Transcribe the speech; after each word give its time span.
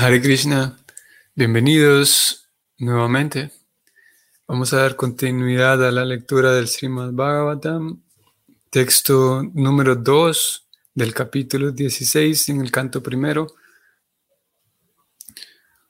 Hare 0.00 0.20
Krishna, 0.22 0.78
bienvenidos 1.34 2.48
nuevamente. 2.78 3.50
Vamos 4.46 4.72
a 4.72 4.76
dar 4.76 4.94
continuidad 4.94 5.84
a 5.84 5.90
la 5.90 6.04
lectura 6.04 6.52
del 6.52 6.68
Srimad 6.68 7.10
Bhagavatam, 7.10 8.00
texto 8.70 9.42
número 9.54 9.96
2 9.96 10.68
del 10.94 11.12
capítulo 11.12 11.72
16 11.72 12.48
en 12.50 12.60
el 12.60 12.70
canto 12.70 13.02
primero. 13.02 13.48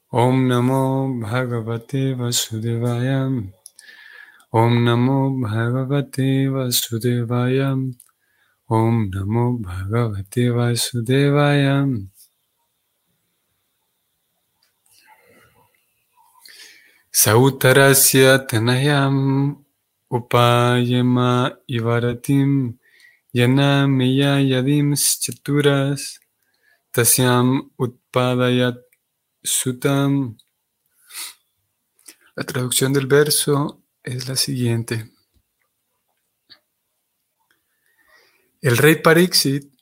Om 0.09 0.48
Namo 0.48 1.14
Bhagavate 1.20 2.14
Vasudevaya. 2.14 3.27
Om 4.48 4.84
Namo 4.84 5.38
Bhagavate 5.38 6.48
Vasudevaya. 6.48 7.77
Om 8.68 9.11
Namo 9.11 9.59
Bhagavate 9.59 10.48
Vasudevaya. 10.48 11.86
Sautarasya 17.11 18.47
Tanayam 18.47 19.57
Upayama 20.12 21.57
Ivaratim 21.67 22.79
Yana 23.34 23.89
Miya 23.89 24.41
Yadim 24.41 24.93
Chaturas 24.95 26.21
Tasyam 26.93 27.71
Utpadayat 27.79 28.77
Sutam. 29.43 30.37
La 32.37 32.45
traducción 32.45 32.93
del 32.93 33.07
verso 33.07 33.83
es 34.05 34.29
la 34.29 34.37
siguiente. 34.37 35.11
El 38.61 38.77
rey 38.77 38.97
Pariksit 38.97 39.73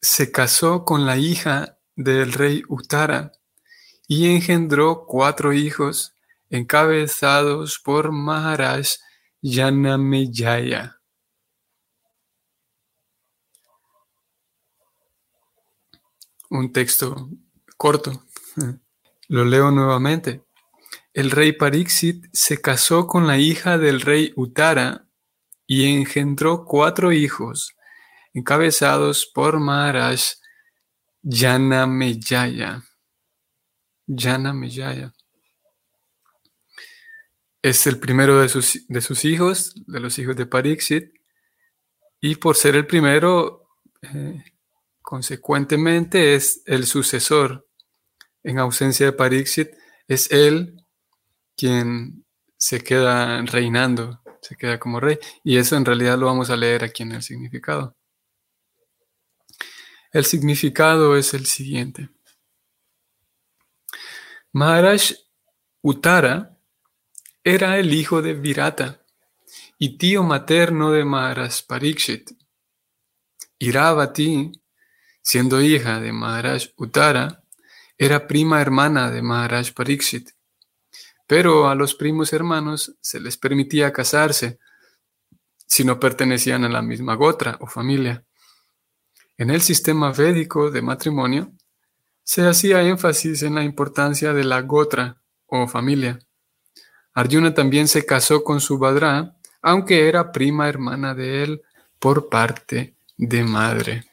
se 0.00 0.30
casó 0.30 0.84
con 0.84 1.06
la 1.06 1.16
hija 1.16 1.78
del 1.96 2.32
rey 2.32 2.62
Uttara 2.68 3.32
y 4.06 4.34
engendró 4.34 5.06
cuatro 5.06 5.52
hijos 5.52 6.14
encabezados 6.50 7.78
por 7.78 8.10
Maharaj 8.10 8.88
Yanamejaya. 9.40 11.00
Un 16.50 16.72
texto 16.72 17.30
corto. 17.76 18.24
Lo 19.28 19.44
leo 19.44 19.70
nuevamente. 19.70 20.42
El 21.14 21.30
rey 21.30 21.52
Pariksit 21.52 22.26
se 22.32 22.60
casó 22.60 23.06
con 23.06 23.26
la 23.28 23.38
hija 23.38 23.78
del 23.78 24.00
rey 24.00 24.32
Uttara 24.36 25.06
y 25.66 25.86
engendró 25.86 26.64
cuatro 26.64 27.12
hijos, 27.12 27.76
encabezados 28.34 29.26
por 29.32 29.60
Maharaj 29.60 30.20
Yanamejaya. 31.22 32.82
Yanamejaya 34.06 35.12
es 37.62 37.86
el 37.86 37.98
primero 37.98 38.40
de 38.40 38.48
sus, 38.48 38.86
de 38.88 39.00
sus, 39.00 39.24
hijos, 39.24 39.74
de 39.86 40.00
los 40.00 40.18
hijos 40.18 40.36
de 40.36 40.46
Pariksit, 40.46 41.12
y 42.20 42.36
por 42.36 42.56
ser 42.56 42.76
el 42.76 42.86
primero, 42.86 43.68
eh, 44.02 44.42
consecuentemente 45.02 46.34
es 46.34 46.62
el 46.66 46.86
sucesor. 46.86 47.66
En 48.42 48.58
ausencia 48.58 49.06
de 49.06 49.12
Pariksit, 49.12 49.70
es 50.08 50.30
él 50.30 50.84
quien 51.56 52.24
se 52.56 52.80
queda 52.82 53.42
reinando, 53.42 54.22
se 54.40 54.56
queda 54.56 54.78
como 54.78 55.00
rey, 55.00 55.18
y 55.44 55.58
eso 55.58 55.76
en 55.76 55.84
realidad 55.84 56.18
lo 56.18 56.26
vamos 56.26 56.50
a 56.50 56.56
leer 56.56 56.84
aquí 56.84 57.02
en 57.02 57.12
el 57.12 57.22
significado. 57.22 57.96
El 60.12 60.24
significado 60.24 61.16
es 61.16 61.34
el 61.34 61.46
siguiente. 61.46 62.08
Maharaj 64.52 65.12
Uttara 65.82 66.58
era 67.42 67.78
el 67.78 67.94
hijo 67.94 68.20
de 68.20 68.34
Virata 68.34 69.02
y 69.78 69.96
tío 69.96 70.22
materno 70.22 70.90
de 70.90 71.04
Maharaj 71.06 71.62
Parikshit. 71.66 72.32
Iravati, 73.58 74.52
siendo 75.22 75.62
hija 75.62 76.00
de 76.00 76.12
Maharaj 76.12 76.68
Uttara, 76.76 77.42
era 77.96 78.26
prima 78.26 78.60
hermana 78.60 79.10
de 79.10 79.22
Maharaj 79.22 79.72
Parikshit. 79.72 80.30
Pero 81.26 81.68
a 81.68 81.74
los 81.74 81.94
primos 81.94 82.32
hermanos 82.34 82.96
se 83.00 83.20
les 83.20 83.38
permitía 83.38 83.92
casarse 83.92 84.58
si 85.66 85.84
no 85.84 85.98
pertenecían 85.98 86.64
a 86.64 86.68
la 86.68 86.82
misma 86.82 87.14
gotra 87.14 87.56
o 87.60 87.66
familia. 87.66 88.24
En 89.38 89.48
el 89.48 89.62
sistema 89.62 90.12
védico 90.12 90.70
de 90.70 90.82
matrimonio 90.82 91.52
se 92.22 92.46
hacía 92.46 92.82
énfasis 92.82 93.42
en 93.42 93.54
la 93.54 93.64
importancia 93.64 94.34
de 94.34 94.44
la 94.44 94.60
gotra 94.60 95.22
o 95.46 95.66
familia. 95.66 96.18
Arjuna 97.14 97.54
también 97.54 97.88
se 97.88 98.06
casó 98.06 98.44
con 98.44 98.60
Subhadra, 98.60 99.36
aunque 99.62 100.08
era 100.08 100.32
prima 100.32 100.68
hermana 100.68 101.14
de 101.14 101.42
él 101.42 101.62
por 101.98 102.28
parte 102.28 102.94
de 103.16 103.44
madre. 103.44 104.04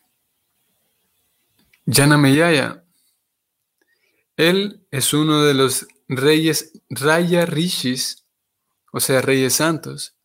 Janameyaya. 1.85 2.83
Él 4.35 4.85
es 4.91 5.13
uno 5.13 5.43
de 5.43 5.53
los 5.53 5.87
reyes 6.07 6.73
Raya 6.89 7.45
Rishis, 7.45 8.25
o 8.91 8.99
sea, 8.99 9.21
reyes 9.21 9.55
santos, 9.55 10.15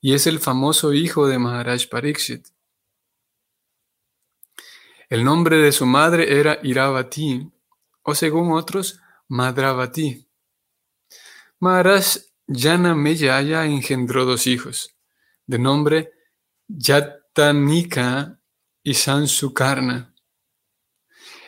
y 0.00 0.14
es 0.14 0.26
el 0.26 0.40
famoso 0.40 0.92
hijo 0.92 1.26
de 1.26 1.38
Maharaj 1.38 1.88
Pariksit. 1.88 2.46
El 5.08 5.24
nombre 5.24 5.58
de 5.58 5.72
su 5.72 5.84
madre 5.84 6.40
era 6.40 6.58
Iravati, 6.62 7.50
o 8.02 8.14
según 8.14 8.52
otros, 8.52 8.98
Madravati. 9.28 10.26
Maharaj 11.62 12.16
Yanameyaya 12.48 13.64
engendró 13.66 14.24
dos 14.24 14.48
hijos, 14.48 14.96
de 15.46 15.60
nombre 15.60 16.10
Yatanika 16.66 18.40
y 18.82 18.94
Sansukarna. 18.94 20.12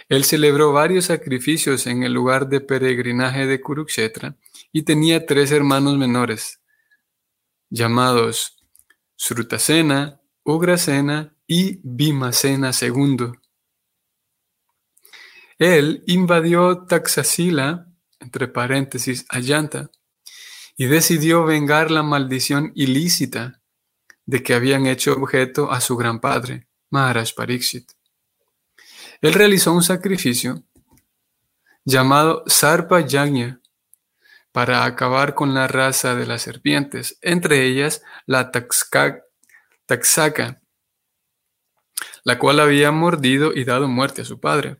Él 0.09 0.23
celebró 0.23 0.73
varios 0.73 1.07
sacrificios 1.07 1.89
en 1.89 2.05
el 2.05 2.13
lugar 2.13 2.49
de 2.49 2.61
peregrinaje 2.61 3.47
de 3.49 3.61
Kurukshetra 3.61 4.37
y 4.71 4.83
tenía 4.83 5.27
tres 5.27 5.51
hermanos 5.51 5.99
menores, 5.99 6.61
llamados 7.69 8.65
Srutasena, 9.17 10.21
Ugrasena 10.45 11.37
y 11.49 11.81
Bhimasena 11.83 12.71
II. 12.81 13.33
Él 15.59 16.05
invadió 16.07 16.87
Taxasila, 16.87 17.89
entre 18.21 18.47
paréntesis, 18.47 19.27
Ayanta, 19.29 19.91
y 20.77 20.87
decidió 20.87 21.45
vengar 21.45 21.91
la 21.91 22.03
maldición 22.03 22.73
ilícita 22.75 23.61
de 24.27 24.43
que 24.43 24.55
habían 24.55 24.87
hecho 24.87 25.13
objeto 25.13 25.71
a 25.71 25.81
su 25.81 25.97
gran 25.97 26.21
padre, 26.21 26.69
Maharaj 26.91 27.35
Pariksit. 27.35 27.93
Él 29.21 29.33
realizó 29.33 29.73
un 29.73 29.83
sacrificio 29.83 30.65
llamado 31.85 32.45
Sarpa 32.47 33.01
Yagna 33.01 33.61
para 34.53 34.85
acabar 34.85 35.35
con 35.35 35.53
la 35.55 35.67
raza 35.67 36.15
de 36.15 36.27
las 36.27 36.43
serpientes, 36.43 37.19
entre 37.23 37.67
ellas 37.67 38.03
la 38.27 38.51
Taxaka, 38.53 39.23
la 42.25 42.39
cual 42.39 42.61
había 42.61 42.91
mordido 42.93 43.53
y 43.53 43.65
dado 43.65 43.89
muerte 43.89 44.23
a 44.23 44.25
su 44.25 44.41
padre. 44.41 44.77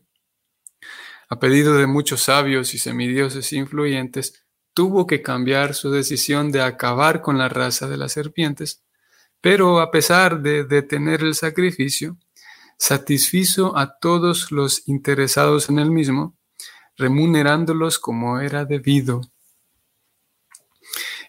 A 1.29 1.39
pedido 1.41 1.75
de 1.75 1.87
muchos 1.87 2.23
sabios 2.23 2.75
y 2.75 2.79
semidioses 2.79 3.53
influyentes, 3.53 4.44
tuvo 4.75 5.07
que 5.07 5.23
cambiar 5.23 5.75
su 5.75 5.91
decisión 5.91 6.53
de 6.53 6.61
acabar 6.61 7.23
con 7.23 7.39
la 7.39 7.49
raza 7.49 7.89
de 7.89 7.97
las 7.97 8.13
serpientes, 8.13 8.83
pero 9.41 9.81
a 9.81 9.91
pesar 9.91 10.43
de 10.43 10.65
detener 10.65 11.23
el 11.23 11.35
sacrificio, 11.35 12.19
satisfizo 12.77 13.77
a 13.79 13.99
todos 13.99 14.51
los 14.51 14.87
interesados 14.89 15.69
en 15.69 15.79
el 15.79 15.91
mismo, 15.91 16.37
remunerándolos 16.97 17.99
como 17.99 18.41
era 18.41 18.65
debido. 18.65 19.21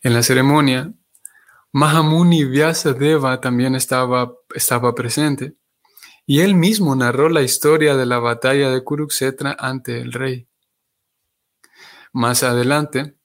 En 0.02 0.14
la 0.14 0.24
ceremonia, 0.24 0.92
Mahamuni 1.72 2.46
Vyasadeva 2.46 3.42
también 3.42 3.76
estaba, 3.76 4.34
estaba 4.54 4.96
presente, 4.96 5.56
y 6.26 6.40
él 6.40 6.56
mismo 6.56 6.96
narró 6.96 7.30
la 7.30 7.44
historia 7.44 7.96
de 7.96 8.06
la 8.06 8.20
batalla 8.20 8.72
de 8.72 8.84
Kurukshetra 8.84 9.56
ante 9.60 10.00
el 10.00 10.14
rey. 10.14 10.48
Más 12.14 12.44
adelante, 12.44 13.16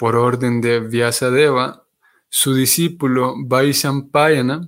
por 0.00 0.16
orden 0.16 0.62
de 0.62 0.80
Vyasadeva, 0.80 1.84
su 2.30 2.54
discípulo 2.54 3.34
Vaishampayana 3.36 4.66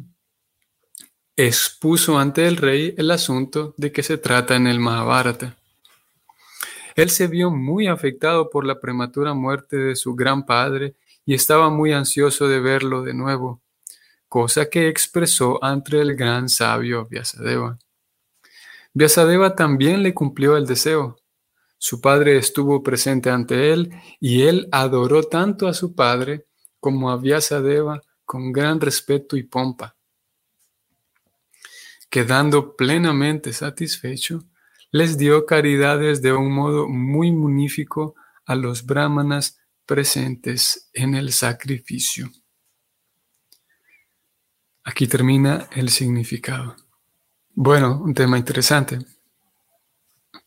expuso 1.35 2.19
ante 2.19 2.47
el 2.47 2.59
rey 2.59 2.95
el 2.99 3.11
asunto 3.11 3.73
de 3.79 3.93
que 3.93 4.03
se 4.03 4.19
trata 4.19 4.57
en 4.57 4.67
el 4.67 4.79
Mahabharata. 4.79 5.57
Él 6.97 7.09
se 7.09 7.29
vio 7.29 7.51
muy 7.51 7.87
afectado 7.87 8.51
por 8.51 8.67
la 8.67 8.79
prematura 8.79 9.33
muerte 9.33 9.79
de 9.79 9.97
su 9.97 10.15
gran 10.15 10.45
padre 10.45 10.97
y 11.25 11.33
estaba 11.33 11.71
muy 11.71 11.95
ansioso 11.95 12.47
de 12.47 12.61
verlo 12.61 13.01
de 13.01 13.15
nuevo, 13.15 13.63
cosa 14.29 14.69
que 14.69 14.89
expresó 14.89 15.65
ante 15.65 15.99
el 15.99 16.15
gran 16.15 16.51
sabio 16.51 17.07
Vyasadeva. 17.07 17.79
Vyasadeva 18.93 19.57
también 19.57 20.03
le 20.03 20.13
cumplió 20.13 20.59
el 20.59 20.67
deseo. 20.67 21.22
Su 21.85 22.01
padre 22.01 22.39
estuvo 22.39 22.81
presente 22.81 23.29
ante 23.29 23.73
él 23.73 23.93
y 24.21 24.43
él 24.43 24.69
adoró 24.71 25.25
tanto 25.25 25.67
a 25.67 25.75
su 25.75 25.97
padre 25.97 26.47
como 26.79 27.11
a 27.11 27.17
Vyasadeva 27.17 28.01
con 28.25 28.53
gran 28.53 28.81
respeto 28.81 29.37
y 29.37 29.43
pompa. 29.43 29.97
Quedando 32.09 32.77
plenamente 32.77 33.53
satisfecho, 33.53 34.45
les 34.93 35.19
dio 35.19 35.45
caridades 35.45 36.23
de 36.23 36.33
un 36.33 36.53
modo 36.53 36.87
muy 36.87 37.33
munífico 37.33 38.15
a 38.45 38.55
los 38.55 38.87
brahmanas 38.87 39.59
presentes 39.85 40.89
en 40.93 41.17
el 41.17 41.33
sacrificio. 41.33 42.31
Aquí 44.85 45.09
termina 45.09 45.69
el 45.73 45.89
significado. 45.89 46.77
Bueno, 47.55 48.01
un 48.01 48.15
tema 48.15 48.39
interesante 48.39 49.01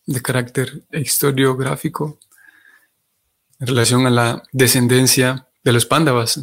de 0.05 0.21
carácter 0.21 0.83
historiográfico 0.91 2.19
en 3.59 3.67
relación 3.67 4.05
a 4.05 4.09
la 4.09 4.43
descendencia 4.51 5.47
de 5.63 5.73
los 5.73 5.85
pándavas, 5.85 6.41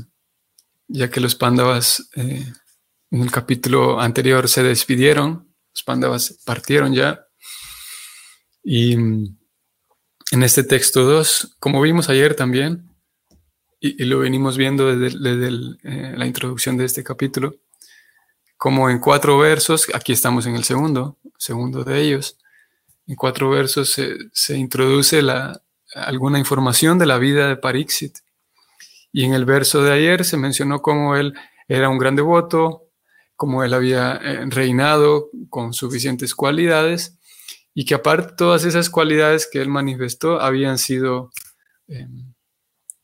ya 0.88 1.11
que 1.11 1.20
los 1.20 1.35
pándavas 1.35 2.09
eh, 2.17 2.53
en 3.11 3.23
el 3.23 3.31
capítulo 3.31 4.00
anterior 4.00 4.49
se 4.49 4.62
despidieron, 4.62 5.49
los 5.73 5.82
pándavas 5.82 6.38
partieron 6.44 6.94
ya, 6.94 7.26
y 8.64 8.97
mm, 8.97 9.38
en 10.32 10.43
este 10.43 10.65
texto 10.65 11.05
2, 11.05 11.56
como 11.61 11.81
vimos 11.81 12.08
ayer 12.08 12.35
también, 12.35 12.88
y, 13.85 14.05
lo 14.05 14.20
venimos 14.20 14.56
viendo 14.56 14.97
desde, 14.97 15.19
eh, 15.82 16.15
la 16.17 16.26
introducción 16.26 16.76
de 16.76 16.85
este 16.85 17.03
capítulo, 17.03 17.56
como 18.56 18.88
en 18.88 19.00
cuatro 19.00 19.38
versos, 19.38 19.88
aquí 19.93 20.12
estamos 20.12 20.47
en 20.47 20.55
el 20.55 20.62
segundo, 20.62 21.19
segundo 21.37 21.82
de 21.82 22.00
ellos, 22.00 22.38
en 23.07 23.17
cuatro 23.17 23.51
versos 23.51 23.99
se, 24.33 24.57
introduce 24.57 25.23
alguna 25.95 26.39
información 26.39 26.99
de 26.99 27.07
la 27.07 27.19
vida 27.19 27.49
de 27.49 27.57
Parixit. 27.57 28.19
Y 29.13 29.25
en 29.25 29.35
el 29.35 29.45
verso 29.45 29.83
de 29.83 29.93
ayer 29.93 30.25
se 30.25 30.37
mencionó 30.37 30.81
cómo 30.81 31.17
él 31.17 31.35
era 31.69 31.89
un 31.89 31.99
gran 31.99 32.17
devoto, 32.17 32.89
cómo 33.37 33.65
él 33.65 33.75
había 33.75 34.15
eh, 34.23 34.45
reinado 34.47 35.31
con 35.51 35.73
suficientes 35.75 36.35
cualidades 36.35 37.19
y 37.75 37.85
que 37.85 37.95
aparte 37.95 38.35
todas 38.37 38.65
esas 38.65 38.89
cualidades 38.89 39.49
que 39.51 39.61
él 39.61 39.69
manifestó 39.69 40.41
habían 40.41 40.79
sido 40.79 41.31
em, 41.89 42.33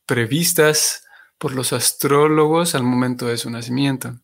previstas 0.07 1.05
por 1.39 1.55
los 1.55 1.73
astrólogos 1.73 2.75
al 2.75 2.83
momento 2.83 3.27
de 3.27 3.39
su 3.39 3.51
nacimiento. 3.51 4.19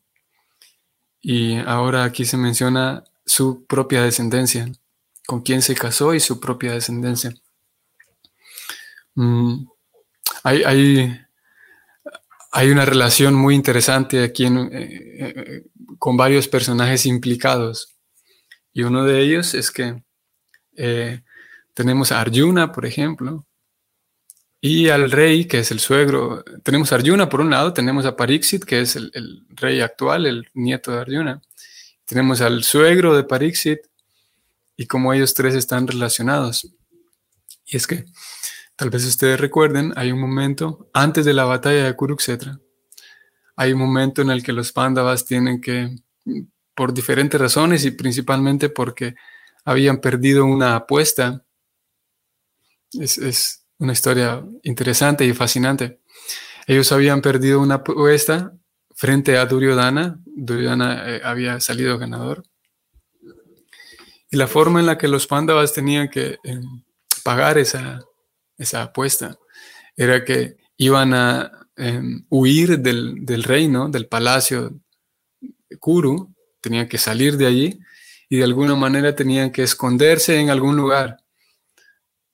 Y 1.20 1.56
ahora 1.58 2.04
aquí 2.04 2.24
se 2.24 2.36
menciona 2.36 3.04
su 3.24 3.64
propia 3.64 4.02
descendencia, 4.02 4.70
con 5.26 5.42
quién 5.42 5.62
se 5.62 5.74
casó 5.74 6.14
y 6.14 6.20
su 6.20 6.40
propia 6.40 6.72
descendencia. 6.72 7.34
Mm, 9.14 9.66
hay, 10.42 10.62
hay, 12.52 12.70
una 12.70 12.84
relación 12.84 13.34
muy 13.34 13.54
interesante 13.54 14.22
aquí 14.22 14.46
eh, 14.46 14.50
eh, 14.72 15.64
con 15.98 16.16
varios 16.16 16.48
personajes 16.48 17.06
implicados. 17.06 17.96
Y 18.72 18.82
uno 18.82 19.04
de 19.04 19.20
ellos 19.20 19.54
es 19.54 19.70
que 19.70 20.02
eh, 20.76 21.22
tenemos 21.74 22.12
a 22.12 22.20
Arjuna, 22.20 22.72
por 22.72 22.86
ejemplo, 22.86 23.46
y 24.60 24.88
al 24.88 25.10
rey, 25.10 25.46
que 25.46 25.58
es 25.60 25.70
el 25.70 25.78
suegro. 25.80 26.42
Tenemos 26.62 26.92
a 26.92 26.96
Arjuna 26.96 27.28
por 27.28 27.40
un 27.40 27.50
lado, 27.50 27.72
tenemos 27.72 28.06
a 28.06 28.16
Pariksit, 28.16 28.64
que 28.64 28.80
es 28.80 28.96
el, 28.96 29.46
rey 29.50 29.80
actual, 29.80 30.26
el 30.26 30.48
nieto 30.54 30.90
de 30.90 31.00
Arjuna. 31.00 31.42
Tenemos 32.04 32.40
al 32.40 32.64
suegro 32.64 33.14
de 33.16 33.24
Pariksit 33.24 33.80
y 34.76 34.86
cómo 34.86 35.12
ellos 35.12 35.34
tres 35.34 35.54
están 35.54 35.86
relacionados. 35.86 36.70
Y 37.66 37.76
es 37.76 37.86
que, 37.86 38.04
tal 38.76 38.90
vez 38.90 39.04
ustedes 39.04 39.40
recuerden, 39.40 39.92
hay 39.96 40.12
un 40.12 40.20
momento 40.20 40.90
antes 40.92 41.24
de 41.24 41.34
la 41.34 41.44
batalla 41.44 41.84
de 41.84 41.96
Kurukshetra, 41.96 42.60
hay 43.56 43.72
un 43.72 43.78
momento 43.78 44.22
en 44.22 44.30
el 44.30 44.42
que 44.42 44.52
los 44.52 44.72
Pandavas 44.72 45.24
tienen 45.24 45.60
que, 45.60 45.94
por 46.74 46.92
diferentes 46.92 47.40
razones 47.40 47.84
y 47.84 47.92
principalmente 47.92 48.68
porque 48.68 49.14
habían 49.64 50.00
perdido 50.00 50.44
una 50.44 50.76
apuesta, 50.76 51.44
es, 52.92 53.18
es 53.18 53.66
una 53.78 53.92
historia 53.92 54.44
interesante 54.62 55.24
y 55.24 55.32
fascinante. 55.32 56.00
Ellos 56.66 56.90
habían 56.92 57.20
perdido 57.20 57.60
una 57.60 57.76
apuesta 57.76 58.52
frente 58.94 59.36
a 59.36 59.46
Duryodhana. 59.46 60.20
Duryodhana 60.24 61.16
eh, 61.16 61.20
había 61.22 61.60
salido 61.60 61.98
ganador. 61.98 62.44
Y 64.34 64.36
la 64.36 64.48
forma 64.48 64.80
en 64.80 64.86
la 64.86 64.98
que 64.98 65.06
los 65.06 65.28
pándavas 65.28 65.72
tenían 65.72 66.08
que 66.08 66.40
eh, 66.42 66.60
pagar 67.22 67.56
esa, 67.56 68.04
esa, 68.58 68.82
apuesta 68.82 69.38
era 69.96 70.24
que 70.24 70.56
iban 70.76 71.14
a 71.14 71.68
em, 71.76 72.26
huir 72.30 72.80
del, 72.80 73.24
del, 73.24 73.44
reino, 73.44 73.88
del 73.88 74.08
palacio 74.08 74.72
Kuru, 75.78 76.34
tenían 76.60 76.88
que 76.88 76.98
salir 76.98 77.36
de 77.36 77.46
allí 77.46 77.78
y 78.28 78.38
de 78.38 78.42
alguna 78.42 78.74
manera 78.74 79.14
tenían 79.14 79.52
que 79.52 79.62
esconderse 79.62 80.40
en 80.40 80.50
algún 80.50 80.76
lugar 80.76 81.18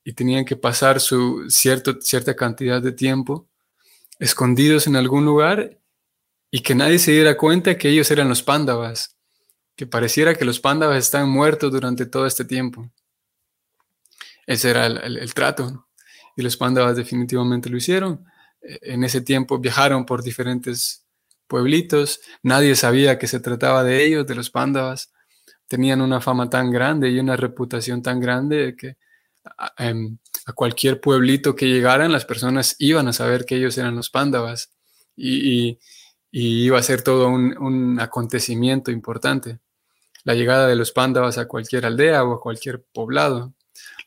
y 0.03 0.13
tenían 0.13 0.43
que 0.43 0.55
pasar 0.55 0.99
su 0.99 1.45
cierto, 1.49 2.01
cierta 2.01 2.35
cantidad 2.35 2.81
de 2.81 2.93
tiempo 2.93 3.47
escondidos 4.17 4.87
en 4.87 4.95
algún 4.95 5.23
lugar 5.23 5.77
y 6.49 6.61
que 6.61 6.73
nadie 6.73 6.97
se 6.97 7.11
diera 7.11 7.37
cuenta 7.37 7.77
que 7.77 7.89
ellos 7.89 8.09
eran 8.09 8.27
los 8.27 8.41
pándavas, 8.41 9.15
que 9.81 9.87
pareciera 9.87 10.35
que 10.35 10.45
los 10.45 10.59
pándavas 10.59 10.97
están 10.97 11.29
muertos 11.29 11.71
durante 11.71 12.05
todo 12.05 12.25
este 12.27 12.45
tiempo. 12.45 12.91
Ese 14.45 14.69
era 14.69 14.85
el, 14.85 15.33
trato. 15.33 15.87
Y 16.35 16.43
los 16.43 16.55
pándavas 16.55 16.95
definitivamente 16.95 17.69
lo 17.69 17.77
hicieron. 17.77 18.25
E, 18.61 18.93
en 18.93 19.03
ese 19.03 19.21
tiempo 19.21 19.57
viajaron 19.57 20.05
por 20.05 20.21
diferentes 20.21 21.05
pueblitos. 21.47 22.19
Nadie 22.43 22.75
sabía 22.75 23.17
que 23.17 23.25
se 23.27 23.39
trataba 23.39 23.83
de 23.83 24.05
ellos, 24.05 24.27
de 24.27 24.35
los 24.35 24.51
pándavas. 24.51 25.11
Tenían 25.67 26.01
una 26.01 26.21
fama 26.21 26.49
tan 26.49 26.69
grande 26.69 27.09
y 27.09 27.19
una 27.19 27.35
reputación 27.35 28.03
tan 28.03 28.19
grande 28.19 28.75
que 28.77 28.97
Em, 29.77 30.17
a, 30.45 30.53
cualquier 30.53 31.01
pueblito 31.01 31.55
que 31.55 31.67
llegaran, 31.67 32.11
las 32.11 32.25
personas 32.25 32.75
iban 32.79 33.07
a 33.07 33.13
saber 33.13 33.45
que 33.45 33.55
ellos 33.55 33.77
eran 33.77 33.95
los 33.95 34.09
pándavas 34.09 34.71
y, 35.15 35.79
iba 36.33 36.79
a 36.79 36.83
ser 36.83 37.01
todo 37.01 37.27
un, 37.29 37.99
acontecimiento 37.99 38.91
importante. 38.91 39.59
La 40.23 40.35
llegada 40.35 40.67
de 40.67 40.75
los 40.75 40.91
pándavas 40.91 41.37
a 41.37 41.47
cualquier 41.47 41.85
aldea 41.85 42.23
o 42.23 42.33
a 42.33 42.41
cualquier 42.41 42.83
poblado. 42.83 43.53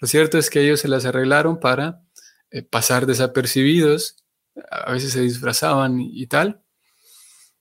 Lo 0.00 0.08
cierto 0.08 0.38
es 0.38 0.50
que 0.50 0.61
ellos 0.61 0.81
se 0.81 0.88
las 0.88 1.05
arreglaron 1.05 1.58
para 1.58 2.02
eh, 2.50 2.62
pasar 2.62 3.06
desapercibidos, 3.06 4.16
a 4.71 4.92
veces 4.92 5.12
se 5.12 5.21
disfrazaban 5.21 6.00
y, 6.00 6.26
tal, 6.26 6.62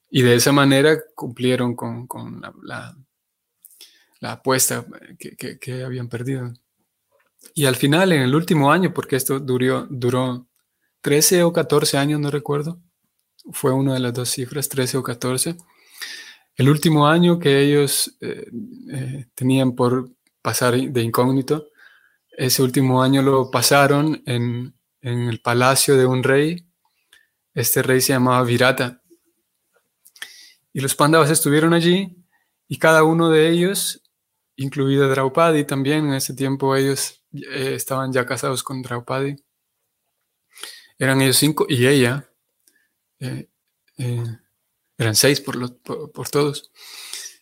y 0.10 0.22
de 0.22 0.36
esa 0.36 0.51
manera 0.51 1.00
cumplieron 1.15 1.75
con, 1.75 2.07
la, 2.63 2.95
apuesta 4.22 4.86
que 5.17 5.83
habían 5.83 6.07
perdido. 6.07 6.53
Y 7.53 7.65
al 7.65 7.75
final, 7.75 8.12
en 8.12 8.22
el 8.22 8.36
último 8.36 8.72
año, 8.72 8.93
porque 8.93 9.15
esto 9.15 9.39
duró, 9.39 9.88
duró 9.89 10.48
13 11.01 11.43
o 11.43 11.51
14 11.51 11.98
años, 11.98 12.19
no 12.19 12.31
recuerdo, 12.31 12.79
fue 13.51 13.74
una 13.74 13.93
de 13.93 14.00
las 14.00 14.13
dos 14.13 14.29
cifras, 14.29 14.69
13 14.69 14.98
o 14.98 15.03
14, 15.03 15.57
el 16.55 16.69
último 16.69 17.07
año 17.07 17.39
que 17.39 17.62
ellos 17.62 18.15
eh, 18.22 18.48
eh, 18.91 19.25
tenían 19.33 19.75
por 19.75 20.12
pasar 20.41 20.75
de 20.75 21.01
incógnito, 21.01 21.69
ese 22.29 22.62
último 22.63 23.01
año 23.01 23.22
lo 23.22 23.50
pasaron 23.50 24.22
en, 24.25 24.75
en 25.01 25.29
el 25.29 25.39
palacio 25.41 25.98
de 25.98 26.05
un 26.05 26.24
rey. 26.24 26.65
Este 27.53 27.83
rey 27.83 28.01
se 28.01 28.13
llamaba 28.13 28.43
Virata. 28.43 29.01
Y 30.72 30.81
los 30.81 30.95
Pandavas 30.95 31.29
estuvieron 31.29 31.74
allí 31.74 32.17
y 32.67 32.77
cada 32.77 33.03
uno 33.03 33.29
de 33.29 33.50
ellos, 33.50 34.01
incluida 34.55 35.07
Draupadi 35.07 35.63
también, 35.65 36.07
en 36.07 36.13
ese 36.13 36.33
tiempo 36.33 36.75
ellos 36.75 37.24
eh, 37.31 37.74
estaban 37.75 38.12
ya 38.12 38.25
casados 38.25 38.63
con 38.63 38.81
Draupadi. 38.81 39.36
Eran 40.98 41.22
ellos 41.22 41.38
cinco 41.38 41.65
y 41.69 41.86
ella. 41.86 42.27
Eran 44.97 45.15
seis 45.15 45.41
por, 45.41 45.79
por, 45.81 46.29
todos. 46.29 46.71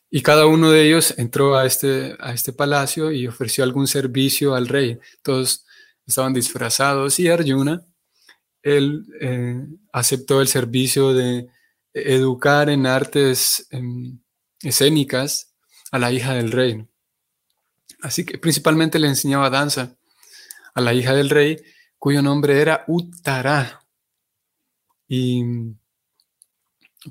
Y 0.10 0.22
cada 0.22 0.46
uno 0.46 0.72
de 0.72 0.88
ellos 0.88 1.14
entró 1.18 1.58
a 1.58 1.66
este, 1.66 2.16
a 2.20 2.34
este 2.34 2.54
palacio 2.54 3.12
y 3.12 3.28
ofreció 3.28 3.64
algún 3.64 3.88
servicio 3.88 4.56
al 4.56 4.68
rey. 4.68 5.00
Todos 5.22 5.66
estaban 6.06 6.34
disfrazados 6.34 7.20
y 7.20 7.28
Arjuna, 7.30 7.86
él 8.62 9.80
aceptó 9.92 10.42
el 10.42 10.48
servicio 10.48 11.14
de 11.14 11.48
educar 11.94 12.70
en 12.70 12.86
artes 12.86 13.68
em, 13.72 14.20
escénicas 14.62 15.54
a 15.92 16.00
la 16.00 16.12
hija 16.12 16.34
del 16.34 16.52
rey. 16.52 16.86
Así 18.02 18.26
que 18.26 18.38
principalmente 18.38 19.00
le 19.00 19.08
enseñaba 19.08 19.50
danza 19.50 19.98
a 20.74 20.82
la 20.82 20.94
hija 20.94 21.14
del 21.14 21.30
rey, 21.30 21.62
cuyo 21.98 22.22
nombre 22.22 22.62
era 22.62 22.84
Uttara. 22.88 23.86
Y 25.08 25.44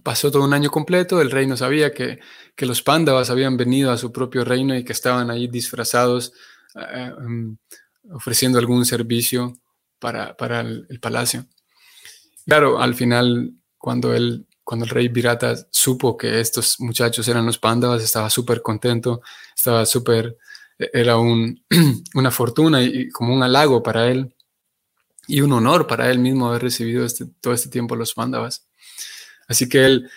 pasó 0.02 0.30
todo 0.30 0.44
un 0.44 0.54
año 0.54 0.70
completo, 0.70 1.20
el 1.20 1.30
rey 1.30 1.46
no 1.46 1.56
sabía 1.56 1.92
que, 1.92 2.20
los 2.58 2.82
pándavas 2.82 3.30
habían 3.30 3.56
venido 3.56 3.90
a 3.90 3.96
su 3.96 4.12
propio 4.12 4.44
reino 4.44 4.76
y 4.76 4.84
que 4.84 4.92
estaban 4.92 5.30
ahí 5.30 5.48
disfrazados 5.48 6.34
eh, 6.74 7.10
em, 7.18 7.56
ofreciendo 8.12 8.58
algún 8.58 8.84
servicio 8.84 9.58
para, 9.98 10.36
el, 10.60 11.00
palacio. 11.00 11.46
Claro, 12.46 12.80
al 12.80 12.94
final, 12.94 13.54
cuando, 13.78 14.12
él, 14.12 14.46
cuando 14.62 14.84
el 14.84 14.90
rey 14.90 15.08
Virata 15.08 15.54
supo 15.70 16.18
que 16.18 16.38
estos 16.40 16.80
muchachos 16.80 17.26
eran 17.28 17.46
los 17.46 17.58
Pándavas, 17.58 18.02
estaba 18.02 18.28
súper 18.28 18.60
contento, 18.60 19.22
estaba 19.56 19.86
súper, 19.86 20.36
era 20.78 21.16
un, 21.16 21.64
una 22.14 22.30
fortuna 22.30 22.82
y 22.82 23.08
como 23.08 23.34
un 23.34 23.42
halago 23.42 23.82
para 23.82 24.08
él 24.08 24.34
y 25.26 25.40
un 25.40 25.52
honor 25.52 25.86
para 25.86 26.10
él 26.10 26.18
mismo 26.18 26.48
haber 26.48 26.62
recibido 26.62 27.06
este, 27.06 27.24
todo 27.40 27.54
este 27.54 27.70
tiempo 27.70 27.96
los 27.96 28.12
Pándavas. 28.12 28.66
Así 29.50 29.68
que 29.68 29.84
él, 29.84 30.08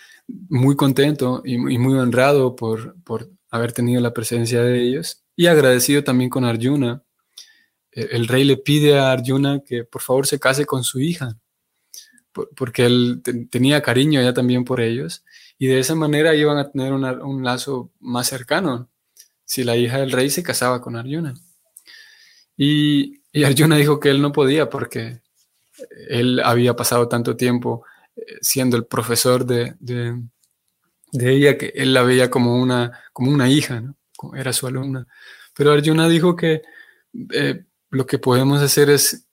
muy 0.48 0.76
contento 0.76 1.42
y, 1.44 1.58
muy 1.58 1.98
honrado 1.98 2.54
por, 2.54 2.94
por 3.02 3.28
haber 3.50 3.72
tenido 3.72 4.00
la 4.00 4.14
presencia 4.14 4.62
de 4.62 4.80
ellos 4.80 5.24
y 5.34 5.48
agradecido 5.48 6.04
también 6.04 6.30
con 6.30 6.44
Arjuna. 6.44 7.02
E, 7.90 8.08
el 8.12 8.28
rey 8.28 8.44
le 8.44 8.56
pide 8.56 8.96
a 8.96 9.10
Arjuna 9.10 9.60
que 9.66 9.82
por 9.82 10.02
favor 10.02 10.28
se 10.28 10.38
case 10.38 10.66
con 10.66 10.84
su 10.84 11.00
hija, 11.00 11.36
porque 12.54 12.86
él 12.86 13.22
tenía 13.50 13.82
cariño 13.82 14.22
ya 14.22 14.32
también 14.32 14.64
por 14.64 14.80
ellos 14.80 15.24
y 15.58 15.66
de 15.66 15.80
esa 15.80 15.96
manera 15.96 16.34
iban 16.36 16.58
a 16.58 16.70
tener 16.70 16.92
un 16.92 17.44
lazo 17.44 17.90
más 17.98 18.28
cercano 18.28 18.88
si 19.44 19.64
la 19.64 19.76
hija 19.76 19.98
del 19.98 20.12
rey 20.12 20.30
se 20.30 20.44
casaba 20.44 20.80
con 20.80 20.94
Arjuna. 20.94 21.34
Y, 22.56 23.20
y 23.32 23.42
Arjuna 23.42 23.76
dijo 23.76 23.98
que 23.98 24.10
él 24.10 24.22
no 24.22 24.30
podía 24.30 24.70
porque 24.70 25.22
él 26.08 26.40
había 26.44 26.76
pasado 26.76 27.08
tanto 27.08 27.36
tiempo 27.36 27.84
siendo 28.40 28.76
el 28.76 28.86
profesor 28.86 29.44
de, 29.44 29.74
de 31.14 31.32
ella 31.32 31.56
que 31.56 31.72
él 31.76 31.94
la 31.94 32.02
veía 32.02 32.30
como 32.30 32.60
una, 32.60 33.00
como 33.12 33.30
una 33.30 33.48
hija, 33.48 33.82
era 34.34 34.52
su 34.52 34.66
alumna. 34.66 35.06
Pero 35.54 35.72
Arjuna 35.72 36.08
dijo 36.08 36.34
que 36.34 36.62
eh, 37.32 37.64
lo 37.90 38.06
que 38.06 38.18
podemos 38.18 38.60
hacer 38.60 38.90
es, 38.90 39.26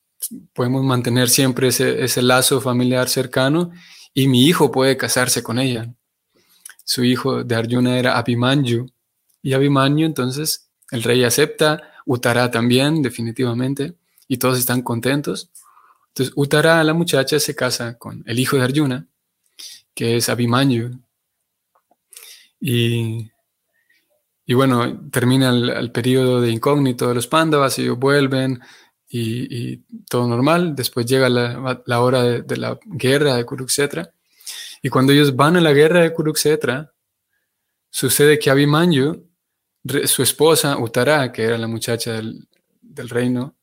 podemos 0.53 0.83
mantener 0.83 1.29
siempre 1.29 1.69
ese, 1.69 2.03
ese, 2.03 2.21
lazo 2.21 2.61
familiar 2.61 3.09
cercano 3.09 3.71
y 4.13 4.27
mi 4.27 4.45
hijo 4.45 4.71
puede 4.71 4.95
casarse 4.95 5.41
con 5.41 5.57
ella. 5.57 5.91
Su 6.83 7.03
hijo 7.03 7.43
de 7.43 7.55
Arjuna 7.55 7.97
era 7.97 8.17
Abhimanyu 8.17 8.85
y 9.41 9.53
Abhimanyu 9.53 10.05
entonces 10.05 10.69
el 10.91 11.01
rey 11.01 11.23
acepta, 11.23 11.81
Uttara 12.05 12.51
también 12.51 13.01
definitivamente 13.01 13.95
y 14.27 14.37
todos 14.37 14.59
están 14.59 14.83
contentos. 14.83 15.49
Entonces 16.13 16.33
Uttara, 16.35 16.83
la 16.83 16.93
muchacha, 16.93 17.39
se 17.39 17.55
casa 17.55 17.97
con 17.97 18.23
el 18.25 18.39
hijo 18.39 18.57
de 18.57 18.63
Arjuna, 18.63 19.07
que 19.93 20.17
es 20.17 20.29
Abhimanyu, 20.29 20.99
y, 22.61 23.31
y 24.45 24.53
bueno, 24.53 25.09
termina 25.09 25.49
el, 25.49 25.91
periodo 25.91 26.41
de 26.41 26.51
incógnito 26.51 27.07
de 27.07 27.15
los 27.15 27.27
Pándavas, 27.27 27.79
ellos 27.79 27.97
vuelven 27.97 28.59
y, 29.09 29.77
todo 30.09 30.27
normal. 30.27 30.75
Después 30.75 31.05
llega 31.05 31.27
la, 31.27 32.01
hora 32.01 32.23
de, 32.23 32.57
la 32.57 32.79
guerra 32.85 33.35
de 33.35 33.45
Kuruksetra. 33.45 34.13
Y 34.81 34.89
cuando 34.89 35.11
ellos 35.13 35.35
van 35.35 35.57
a 35.57 35.61
la 35.61 35.73
guerra 35.73 36.01
de 36.01 36.13
Kuruksetra, 36.13 36.93
sucede 37.89 38.37
que 38.37 38.51
Abhimanyu, 38.51 39.27
su 40.05 40.21
esposa 40.21 40.77
Uttara, 40.77 41.31
que 41.31 41.43
era 41.43 41.57
la 41.57 41.67
muchacha 41.67 42.13
del, 42.13 42.47
del 42.81 43.09
reino, 43.09 43.55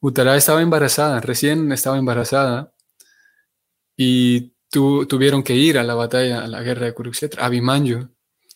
Uttara 0.00 0.36
estaba 0.36 0.62
embarazada, 0.62 1.20
recién 1.20 1.70
estaba 1.72 1.98
embarazada, 1.98 2.72
y 3.96 4.54
tuvieron 4.70 5.42
que 5.42 5.54
ir 5.54 5.76
a 5.78 5.84
la 5.84 5.94
batalla, 5.94 6.42
a 6.42 6.48
la 6.48 6.62
guerra 6.62 6.86
de 6.86 6.94
Kuruksetra, 6.94 7.44
Abhimanyu. 7.44 8.08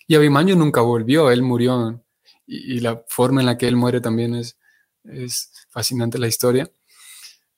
Y 0.07 0.15
Abimanyu 0.15 0.57
nunca 0.57 0.81
volvió, 0.81 1.31
él 1.31 1.43
murió. 1.43 2.03
Y, 2.47 2.81
la 2.81 3.05
forma 3.09 3.41
en 3.41 3.47
la 3.47 3.59
que 3.59 3.69
él 3.69 3.77
muere 3.77 4.01
también 4.01 4.35
es, 4.35 4.59
es 5.05 5.53
fascinante 5.69 6.19
la 6.19 6.29
historia. 6.29 6.71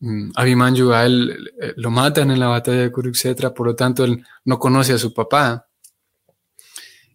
Mm, 0.01 0.33
Abimanyu 0.35 0.93
a 0.93 1.07
él 1.07 1.53
eh, 1.61 1.75
lo 1.77 1.91
matan 1.91 2.31
en 2.33 2.41
la 2.41 2.49
batalla 2.49 2.83
de 2.83 2.93
Kuruksetra, 2.93 3.55
por 3.55 3.67
lo 3.67 3.77
tanto 3.77 4.05
él 4.05 4.25
no 4.45 4.59
conoce 4.59 4.93
a 4.95 4.99
su 4.99 5.15
papá. 5.15 5.69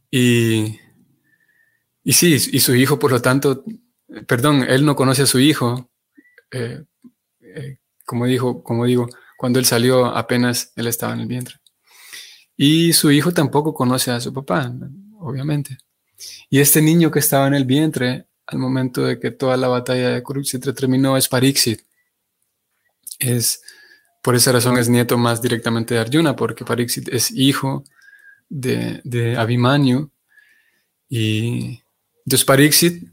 Y, 0.09 0.79
y 2.03 2.13
sí, 2.13 2.33
y 2.33 2.59
su 2.59 2.75
hijo, 2.75 2.97
por 2.97 3.11
lo 3.11 3.21
tanto, 3.21 3.63
perdón, 4.27 4.63
él 4.67 4.85
no 4.85 4.95
conoce 4.95 5.23
a 5.23 5.27
su 5.27 5.39
hijo. 5.39 5.90
Eh, 6.51 6.83
eh, 7.41 7.77
como, 8.05 8.25
dijo, 8.25 8.63
como 8.63 8.85
digo, 8.85 9.07
cuando 9.37 9.59
él 9.59 9.65
salió 9.65 10.05
apenas 10.05 10.73
él 10.75 10.87
estaba 10.87 11.13
en 11.13 11.21
el 11.21 11.27
vientre. 11.27 11.55
Y 12.55 12.93
su 12.93 13.11
hijo 13.11 13.31
tampoco 13.33 13.73
conoce 13.73 14.11
a 14.11 14.19
su 14.19 14.33
papá 14.33 14.71
obviamente. 15.21 15.77
Y 16.49 16.59
este 16.59 16.81
niño 16.81 17.11
que 17.11 17.19
estaba 17.19 17.47
en 17.47 17.53
el 17.53 17.65
vientre 17.65 18.27
al 18.47 18.59
momento 18.59 19.03
de 19.03 19.19
que 19.19 19.31
toda 19.31 19.55
la 19.57 19.67
batalla 19.67 20.09
de 20.09 20.23
Kurukshetra 20.23 20.73
terminó 20.73 21.15
es 21.15 21.27
Pariksit. 21.27 21.81
Es, 23.19 23.61
por 24.21 24.35
esa 24.35 24.51
razón 24.51 24.77
es 24.77 24.89
nieto 24.89 25.17
más 25.17 25.41
directamente 25.41 25.93
de 25.93 26.01
Arjuna, 26.01 26.35
porque 26.35 26.65
Pariksit 26.65 27.07
es 27.09 27.31
hijo 27.31 27.83
de, 28.49 29.01
de 29.03 29.37
Abhimanyu. 29.37 30.09
Y 31.07 31.81
entonces 32.25 32.45
Pariksit, 32.45 33.07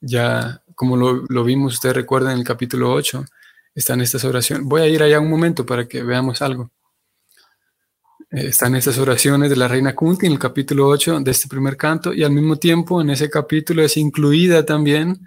ya 0.00 0.62
como 0.76 0.96
lo, 0.96 1.44
vimos, 1.44 1.74
ustedes 1.74 1.96
recuerdan 1.96 2.32
en 2.32 2.38
el 2.40 2.44
capítulo 2.44 2.92
8, 2.92 3.24
están 3.74 4.02
estas 4.02 4.24
oraciones. 4.24 4.66
Voy 4.66 4.82
a 4.82 4.86
ir 4.86 5.02
allá 5.02 5.18
un 5.18 5.30
momento 5.30 5.64
para 5.64 5.88
que 5.88 6.02
veamos 6.02 6.42
algo. 6.42 6.70
Eh, 8.30 8.48
están 8.48 8.76
estas 8.76 8.98
oraciones 8.98 9.48
de 9.48 9.56
la 9.56 9.68
reina 9.68 9.94
Kunti 9.94 10.26
en 10.26 10.32
el 10.32 10.38
capítulo 10.38 10.86
8 10.88 11.20
de 11.20 11.30
este 11.30 11.48
primer 11.48 11.78
canto 11.78 12.12
y 12.12 12.22
al 12.24 12.30
mismo 12.30 12.56
tiempo 12.56 13.00
en 13.00 13.08
ese 13.10 13.30
capítulo 13.30 13.82
es 13.82 13.96
incluida 13.96 14.66
también 14.66 15.26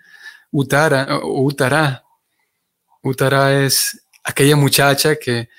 Utara 0.51 1.19
Utara. 1.23 2.03
Es 3.65 4.05
aquella 4.23 4.55
muchacha 4.55 5.15
que, 5.15 5.49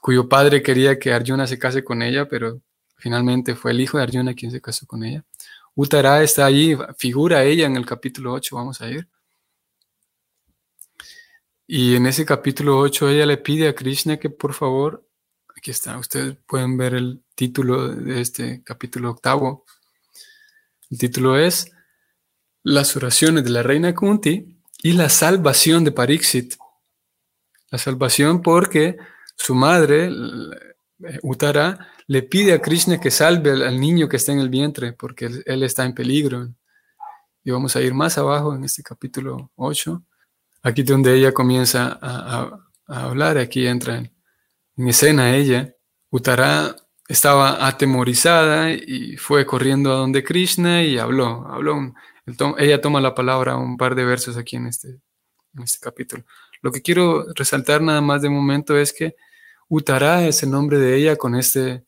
cuyo 0.00 0.28
padre 0.28 0.62
quería 0.62 0.98
que 0.98 1.12
Arjuna 1.14 1.46
se 1.46 1.58
case 1.58 1.82
con 1.82 2.02
ella, 2.02 2.28
pero 2.28 2.60
finalmente 2.96 3.54
fue 3.54 3.70
el 3.70 3.80
hijo 3.80 3.96
de 3.96 4.04
Arjuna 4.04 4.34
quien 4.34 4.52
se 4.52 4.60
casó 4.60 4.86
con 4.86 5.04
ella. 5.04 5.24
Utara 5.74 6.22
está 6.22 6.46
allí, 6.46 6.76
figura 6.98 7.44
ella 7.44 7.66
en 7.66 7.76
el 7.76 7.86
capítulo 7.86 8.32
8, 8.32 8.56
vamos 8.56 8.80
a 8.80 8.88
ir. 8.88 9.08
Y 11.66 11.96
en 11.96 12.06
ese 12.06 12.24
capítulo 12.24 12.78
8 12.78 13.08
ella 13.08 13.26
le 13.26 13.38
pide 13.38 13.68
a 13.68 13.74
Krishna 13.74 14.18
que 14.18 14.30
por 14.30 14.52
favor 14.52 15.06
Aquí 15.62 15.70
está, 15.70 15.96
ustedes 15.96 16.36
pueden 16.44 16.76
ver 16.76 16.94
el 16.94 17.22
título 17.36 17.86
de 17.86 18.20
este 18.20 18.64
capítulo 18.64 19.10
octavo. 19.10 19.64
El 20.90 20.98
título 20.98 21.38
es 21.38 21.70
Las 22.64 22.96
oraciones 22.96 23.44
de 23.44 23.50
la 23.50 23.62
reina 23.62 23.94
Kunti 23.94 24.58
y 24.82 24.92
la 24.94 25.08
salvación 25.08 25.84
de 25.84 25.92
Pariksit. 25.92 26.54
La 27.70 27.78
salvación 27.78 28.42
porque 28.42 28.96
su 29.36 29.54
madre, 29.54 30.10
Uttara, 31.22 31.92
le 32.12 32.22
pide 32.22 32.52
a 32.52 32.60
Krishna 32.60 33.00
que 33.00 33.10
salve 33.10 33.52
al, 33.52 33.80
niño 33.80 34.06
que 34.06 34.18
está 34.18 34.32
en 34.32 34.40
el 34.40 34.50
vientre 34.50 34.92
porque 34.92 35.30
él, 35.46 35.62
está 35.62 35.86
en 35.86 35.94
peligro. 35.94 36.46
Y 37.42 37.50
vamos 37.50 37.74
a 37.74 37.80
ir 37.80 37.94
más 37.94 38.18
abajo 38.18 38.54
en 38.54 38.64
este 38.64 38.82
capítulo 38.82 39.50
8, 39.56 40.02
aquí 40.62 40.82
donde 40.82 41.14
ella 41.14 41.32
comienza 41.32 41.98
a, 42.02 42.50
hablar, 42.86 43.38
aquí 43.38 43.66
entra 43.66 43.96
en 43.96 44.12
en 44.76 44.88
escena 44.88 45.34
ella, 45.34 45.74
Uttara 46.10 46.76
estaba 47.08 47.66
atemorizada 47.66 48.70
y 48.72 49.16
fue 49.16 49.46
corriendo 49.46 49.90
a 49.92 49.96
donde 49.96 50.22
Krishna 50.22 50.82
y 50.82 50.98
habló, 50.98 51.46
habló. 51.48 51.94
Ella 52.58 52.80
toma 52.82 53.00
la 53.00 53.14
palabra 53.14 53.56
un 53.56 53.78
par 53.78 53.94
de 53.94 54.04
versos 54.04 54.36
aquí 54.36 54.56
en 54.56 54.66
este, 54.66 55.00
en 55.54 55.62
este 55.62 55.78
capítulo. 55.80 56.24
Lo 56.60 56.72
que 56.72 56.82
quiero 56.82 57.24
resaltar 57.34 57.80
nada 57.80 58.02
más 58.02 58.20
de 58.20 58.28
momento 58.28 58.76
es 58.76 58.92
que 58.92 59.16
Uttara 59.68 60.26
es 60.26 60.42
el 60.42 60.50
nombre 60.50 60.78
de 60.78 60.96
ella 60.96 61.16
con, 61.16 61.34
este, 61.34 61.84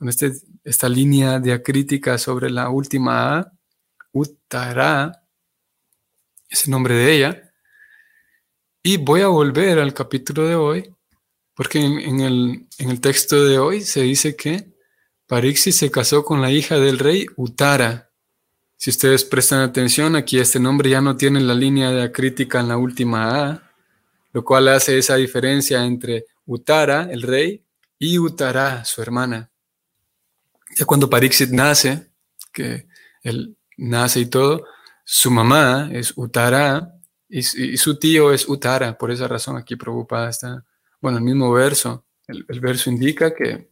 con 0.00 0.08
este, 0.08 0.32
esta 0.64 0.88
línea 0.88 1.38
diacrítica 1.38 2.16
sobre 2.16 2.48
la 2.48 2.70
última 2.70 3.36
A. 3.36 3.52
Uttara 4.12 5.26
es 6.48 6.64
el 6.64 6.70
nombre 6.70 6.94
de 6.94 7.14
ella. 7.14 7.52
Y 8.82 8.96
voy 8.96 9.20
a 9.20 9.26
volver 9.26 9.78
al 9.78 9.92
capítulo 9.92 10.48
de 10.48 10.54
hoy 10.54 10.94
porque 11.54 11.80
en, 11.80 12.20
el, 12.20 13.00
texto 13.02 13.44
de 13.44 13.58
hoy 13.58 13.82
se 13.82 14.00
dice 14.00 14.34
que 14.36 14.72
Parixi 15.26 15.70
se 15.70 15.90
casó 15.90 16.24
con 16.24 16.40
la 16.40 16.50
hija 16.50 16.78
del 16.78 16.98
rey 16.98 17.26
Utara. 17.36 18.10
Si 18.78 18.88
ustedes 18.88 19.26
prestan 19.26 19.60
atención, 19.60 20.16
aquí 20.16 20.38
este 20.38 20.58
nombre 20.58 20.88
ya 20.88 21.02
no 21.02 21.18
tiene 21.18 21.40
la 21.40 21.52
línea 21.52 21.90
de 21.90 22.10
crítica 22.10 22.60
en 22.60 22.68
la 22.68 22.78
última 22.78 23.50
A, 23.50 23.70
lo 24.32 24.42
cual 24.46 24.68
hace 24.68 24.96
esa 24.96 25.16
diferencia 25.16 25.84
entre 25.84 26.24
Utara, 26.46 27.10
el 27.10 27.20
rey, 27.20 27.62
y 27.98 28.18
Utara, 28.18 28.82
su 28.86 29.02
hermana. 29.02 29.50
Ya 30.76 30.84
cuando 30.84 31.10
Parixit 31.10 31.50
nace, 31.50 32.10
que 32.52 32.86
él 33.22 33.56
nace 33.76 34.20
y 34.20 34.26
todo, 34.26 34.64
su 35.04 35.30
mamá 35.30 35.90
es 35.92 36.12
Utara 36.16 36.94
y, 37.28 37.42
su 37.42 37.98
tío 37.98 38.32
es 38.32 38.48
Utara. 38.48 38.96
Por 38.96 39.10
esa 39.10 39.28
razón 39.28 39.56
aquí 39.56 39.76
preocupada 39.76 40.30
está 40.30 40.64
bueno, 41.00 41.18
el 41.18 41.24
mismo 41.24 41.50
verso, 41.52 42.04
el, 42.26 42.60
verso 42.60 42.90
indica 42.90 43.34
que 43.34 43.70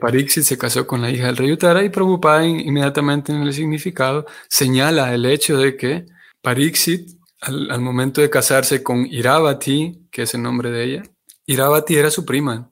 Parixit 0.00 0.44
se 0.44 0.56
casó 0.56 0.86
con 0.86 1.02
la 1.02 1.10
hija 1.10 1.26
del 1.26 1.36
rey 1.36 1.52
Uttara 1.52 1.82
y 1.82 1.88
Prabhupada 1.90 2.46
inmediatamente 2.46 3.32
en 3.32 3.42
el 3.42 3.52
significado 3.52 4.24
señala 4.48 5.12
el 5.12 5.26
hecho 5.26 5.58
de 5.58 5.76
que 5.76 6.06
Parixit 6.40 7.10
al, 7.40 7.80
momento 7.80 8.20
de 8.20 8.30
casarse 8.30 8.82
con 8.82 9.06
Iravati, 9.06 10.08
que 10.10 10.22
es 10.22 10.34
el 10.34 10.42
nombre 10.42 10.70
de 10.70 10.84
ella, 10.84 11.02
Iravati 11.46 11.96
era 11.96 12.10
su 12.10 12.24
prima. 12.24 12.69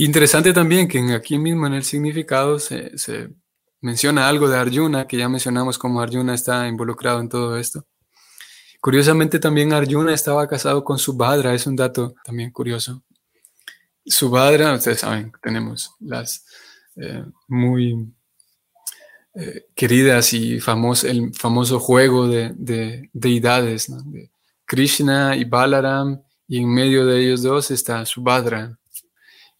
Interesante 0.00 0.52
también 0.52 0.86
que 0.86 1.00
aquí 1.12 1.38
mismo 1.38 1.66
en 1.66 1.74
el 1.74 1.82
significado 1.82 2.60
se, 2.60 2.92
menciona 3.80 4.28
algo 4.28 4.48
de 4.48 4.56
Arjuna, 4.56 5.08
que 5.08 5.16
ya 5.16 5.28
mencionamos 5.28 5.76
cómo 5.76 6.00
Arjuna 6.00 6.34
está 6.34 6.68
involucrado 6.68 7.18
en 7.18 7.28
todo 7.28 7.58
esto. 7.58 7.84
Curiosamente 8.80 9.40
también 9.40 9.72
Arjuna 9.72 10.14
estaba 10.14 10.46
casado 10.46 10.84
con 10.84 11.00
Subhadra, 11.00 11.52
es 11.52 11.66
un 11.66 11.74
dato 11.74 12.14
también 12.24 12.52
curioso. 12.52 13.02
Subhadra, 14.06 14.72
ustedes 14.74 15.00
saben, 15.00 15.32
tenemos 15.42 15.92
las 15.98 16.46
eh, 16.94 17.24
muy 17.48 18.14
eh, 19.34 19.66
queridas 19.74 20.32
y 20.32 20.60
famoso, 20.60 21.08
el 21.08 21.34
famoso 21.34 21.80
juego 21.80 22.28
de, 22.28 23.10
deidades, 23.12 23.88
de 24.12 24.30
Krishna 24.64 25.34
y 25.34 25.44
Balaram, 25.44 26.22
y 26.46 26.58
en 26.58 26.72
medio 26.72 27.04
de 27.04 27.20
ellos 27.20 27.42
dos 27.42 27.72
está 27.72 28.06
Subhadra. 28.06 28.78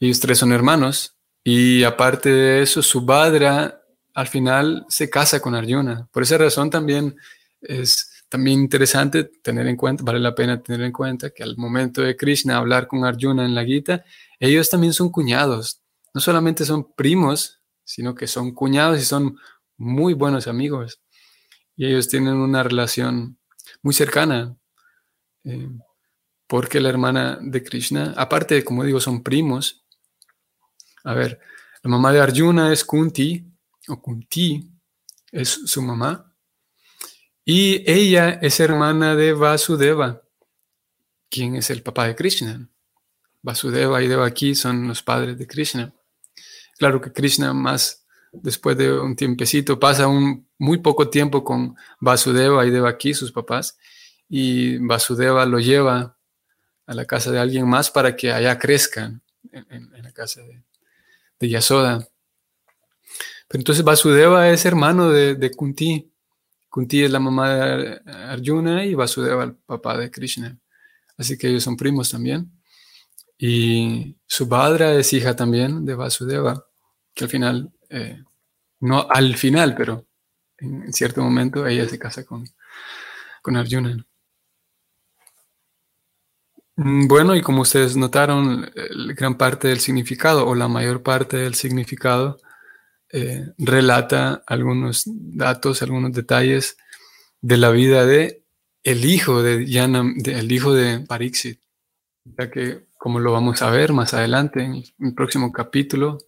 Ellos 0.00 0.20
tres 0.20 0.38
son 0.38 0.52
hermanos, 0.52 1.16
y 1.42 1.82
aparte 1.84 2.30
de 2.30 2.62
eso, 2.62 2.82
Subhadra 2.82 3.82
al 4.14 4.26
final 4.28 4.84
se 4.88 5.08
casa 5.08 5.40
con 5.40 5.54
Arjuna. 5.54 6.08
Por 6.12 6.22
esa 6.22 6.38
razón 6.38 6.70
también 6.70 7.16
es 7.60 8.10
también 8.28 8.60
interesante 8.60 9.24
tener 9.24 9.66
en 9.66 9.76
cuenta, 9.76 10.02
vale 10.04 10.18
la 10.18 10.34
pena 10.34 10.62
tener 10.62 10.82
en 10.82 10.92
cuenta 10.92 11.30
que 11.30 11.42
al 11.42 11.56
momento 11.56 12.02
de 12.02 12.16
Krishna 12.16 12.58
hablar 12.58 12.86
con 12.86 13.04
Arjuna 13.04 13.44
en 13.44 13.54
la 13.54 13.64
Gita, 13.64 14.04
ellos 14.38 14.68
también 14.68 14.92
son 14.92 15.10
cuñados. 15.10 15.80
No 16.12 16.20
solamente 16.20 16.64
son 16.64 16.92
primos, 16.92 17.60
sino 17.84 18.14
que 18.14 18.26
son 18.26 18.52
cuñados 18.52 19.00
y 19.00 19.04
son 19.04 19.38
muy 19.78 20.12
buenos 20.12 20.46
amigos. 20.46 21.00
Y 21.76 21.86
ellos 21.86 22.08
tienen 22.08 22.34
una 22.34 22.62
relación 22.62 23.38
muy 23.82 23.94
cercana. 23.94 24.56
Eh, 25.44 25.70
porque 26.46 26.80
la 26.80 26.88
hermana 26.88 27.38
de 27.40 27.62
Krishna, 27.62 28.14
aparte 28.16 28.56
de, 28.56 28.64
como 28.64 28.84
digo, 28.84 29.00
son 29.00 29.22
primos. 29.22 29.84
A 31.04 31.14
ver, 31.14 31.40
la 31.82 31.90
mamá 31.90 32.12
de 32.12 32.20
Arjuna 32.20 32.72
es 32.72 32.84
Kunti, 32.84 33.44
o 33.88 34.00
Kunti, 34.00 34.70
es 35.30 35.48
su 35.48 35.82
mamá. 35.82 36.34
Y 37.44 37.90
ella 37.90 38.38
es 38.42 38.60
hermana 38.60 39.14
de 39.14 39.32
Vasudeva, 39.32 40.22
quien 41.30 41.56
es 41.56 41.70
el 41.70 41.82
papá 41.82 42.06
de 42.06 42.14
Krishna. 42.14 42.68
Vasudeva 43.42 44.02
y 44.02 44.08
Devaki 44.08 44.54
son 44.54 44.88
los 44.88 45.02
padres 45.02 45.38
de 45.38 45.46
Krishna. 45.46 45.94
Claro 46.76 47.00
que 47.00 47.12
Krishna 47.12 47.54
más 47.54 48.04
después 48.32 48.76
de 48.76 48.92
un 48.92 49.16
tiempecito 49.16 49.78
pasa 49.80 50.06
un 50.06 50.46
muy 50.58 50.78
poco 50.78 51.08
tiempo 51.08 51.44
con 51.44 51.76
Vasudeva 52.00 52.66
y 52.66 52.70
Devaki, 52.70 53.14
sus 53.14 53.32
papás, 53.32 53.78
y 54.28 54.76
Vasudeva 54.78 55.46
lo 55.46 55.58
lleva 55.58 56.18
a 56.86 56.94
la 56.94 57.04
casa 57.04 57.30
de 57.30 57.38
alguien 57.38 57.66
más 57.68 57.90
para 57.90 58.16
que 58.16 58.32
allá 58.32 58.58
crezcan 58.58 59.22
en, 59.52 59.90
la 60.02 60.12
casa 60.12 60.42
de, 60.42 60.62
de 61.38 61.48
Yasoda. 61.48 62.08
Pero 63.48 63.60
entonces 63.60 63.84
Vasudeva 63.84 64.50
es 64.50 64.64
hermano 64.66 65.10
de, 65.10 65.50
Kunti. 65.56 66.12
Kunti 66.68 67.04
es 67.04 67.10
la 67.10 67.18
mamá 67.18 67.54
de 67.54 68.00
Arjuna 68.06 68.84
y 68.84 68.94
Vasudeva 68.94 69.44
el 69.44 69.54
papá 69.54 69.96
de 69.96 70.10
Krishna. 70.10 70.58
Así 71.16 71.38
que 71.38 71.48
ellos 71.48 71.64
son 71.64 71.76
primos 71.76 72.10
también. 72.10 72.52
Y 73.38 74.16
Subhadra 74.26 74.94
es 74.94 75.12
hija 75.12 75.34
también 75.34 75.86
de 75.86 75.94
Vasudeva, 75.94 76.66
que 77.14 77.24
al 77.24 77.30
final, 77.30 77.72
eh, 77.88 78.22
no 78.80 79.06
al 79.08 79.36
final, 79.36 79.74
pero 79.76 80.06
en, 80.58 80.92
cierto 80.92 81.22
momento 81.22 81.66
ella 81.66 81.88
se 81.88 81.98
casa 81.98 82.24
con, 82.24 82.44
con 83.40 83.56
Arjuna. 83.56 84.04
Mm, 86.78 87.08
bueno, 87.08 87.34
y 87.34 87.42
como 87.42 87.62
ustedes 87.62 87.96
notaron, 87.96 88.70
gran 89.16 89.36
parte 89.36 89.66
del 89.68 89.80
significado 89.80 90.46
o 90.46 90.54
la 90.54 90.68
mayor 90.68 91.02
parte 91.02 91.36
del 91.38 91.54
significado 91.54 92.38
eh, 93.12 93.48
relata 93.58 94.44
algunos 94.46 95.02
datos, 95.06 95.82
algunos 95.82 96.12
detalles 96.12 96.76
de 97.40 97.56
la 97.56 97.70
vida 97.70 98.06
de 98.06 98.44
el 98.84 99.04
hijo 99.04 99.42
de 99.42 99.66
Yanam, 99.66 100.14
el 100.24 100.52
hijo 100.52 100.72
de 100.72 101.00
Pariksit, 101.00 101.60
ya 102.24 102.50
que 102.50 102.86
como 102.96 103.18
lo 103.20 103.32
vamos 103.32 103.60
a 103.62 103.70
ver 103.70 103.92
más 103.92 104.14
adelante 104.14 104.62
en 104.62 104.84
el 105.00 105.14
próximo 105.14 105.50
capítulo, 105.52 106.18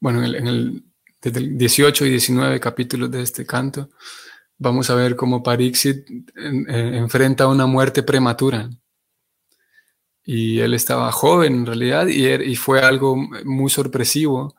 bueno, 0.00 0.22
en 0.24 0.46
el, 0.46 0.84
desde 1.22 1.40
el 1.40 1.56
18 1.58 2.06
y 2.06 2.10
19 2.10 2.60
capítulos 2.60 3.10
de 3.10 3.22
este 3.22 3.46
canto, 3.46 3.90
vamos 4.58 4.90
a 4.90 4.94
ver 4.94 5.16
cómo 5.16 5.42
Pariksit 5.42 6.06
enfrenta 6.36 7.48
una 7.48 7.66
muerte 7.66 8.02
prematura. 8.02 8.68
Y 10.32 10.60
él 10.60 10.74
estaba 10.74 11.10
joven 11.10 11.54
en 11.54 11.66
realidad 11.66 12.06
y, 12.06 12.24
er, 12.26 12.46
y 12.46 12.54
fue 12.54 12.80
algo 12.80 13.16
muy 13.16 13.68
sorpresivo 13.68 14.54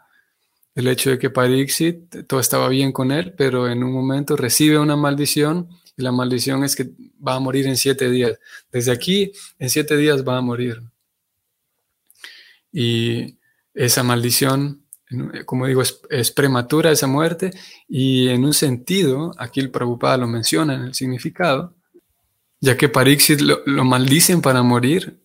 el 0.76 0.90
hecho 0.90 1.12
de 1.12 1.18
que 1.18 1.30
Pariksit, 1.30 2.28
todo 2.28 2.42
estaba 2.42 2.68
bien 2.68 2.92
con 2.92 3.10
él, 3.10 3.34
pero 3.38 3.70
en 3.70 3.82
un 3.82 3.94
momento 3.94 4.36
recibe 4.36 4.78
una 4.78 4.98
maldición 4.98 5.70
y 5.96 6.02
la 6.02 6.12
maldición 6.12 6.66
es 6.66 6.76
que 6.76 6.90
va 7.26 7.36
a 7.36 7.40
morir 7.40 7.68
en 7.68 7.78
siete 7.78 8.12
días. 8.12 8.38
Desde 8.70 8.92
aquí, 8.92 9.32
en 9.60 9.70
siete 9.70 9.96
días 9.96 10.28
va 10.28 10.40
a 10.40 10.42
morir. 10.42 10.82
Y 12.74 13.38
esa 13.74 14.04
maldición, 14.04 14.84
como 15.46 15.68
digo, 15.68 15.84
es, 16.10 16.32
prematura 16.32 16.92
esa 16.92 17.08
muerte 17.08 17.52
y 17.88 18.28
en 18.28 18.44
un 18.44 18.54
sentido, 18.54 19.34
aquí 19.38 19.62
el 19.62 19.72
Prabhupada 19.72 20.18
lo 20.18 20.28
menciona 20.28 20.74
en 20.74 20.82
el 20.82 20.96
significado, 20.96 21.76
ya 22.60 22.76
que 22.76 22.90
Pariksit 22.90 23.40
lo, 23.40 23.62
lo 23.66 23.86
maldicen 23.86 24.42
para 24.42 24.64
morir, 24.64 25.21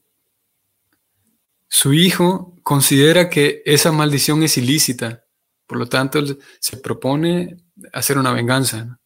su 1.76 1.92
hijo 1.92 2.54
considera 2.62 3.28
que 3.28 3.62
esa 3.66 3.92
maldición 3.92 4.42
es 4.42 4.56
ilícita 4.56 5.26
por 5.66 5.78
lo 5.78 5.88
tanto, 5.88 6.20
se 6.60 6.76
propone 6.76 7.56
hacer 7.92 8.18
una 8.18 8.32
venganza. 8.32 8.98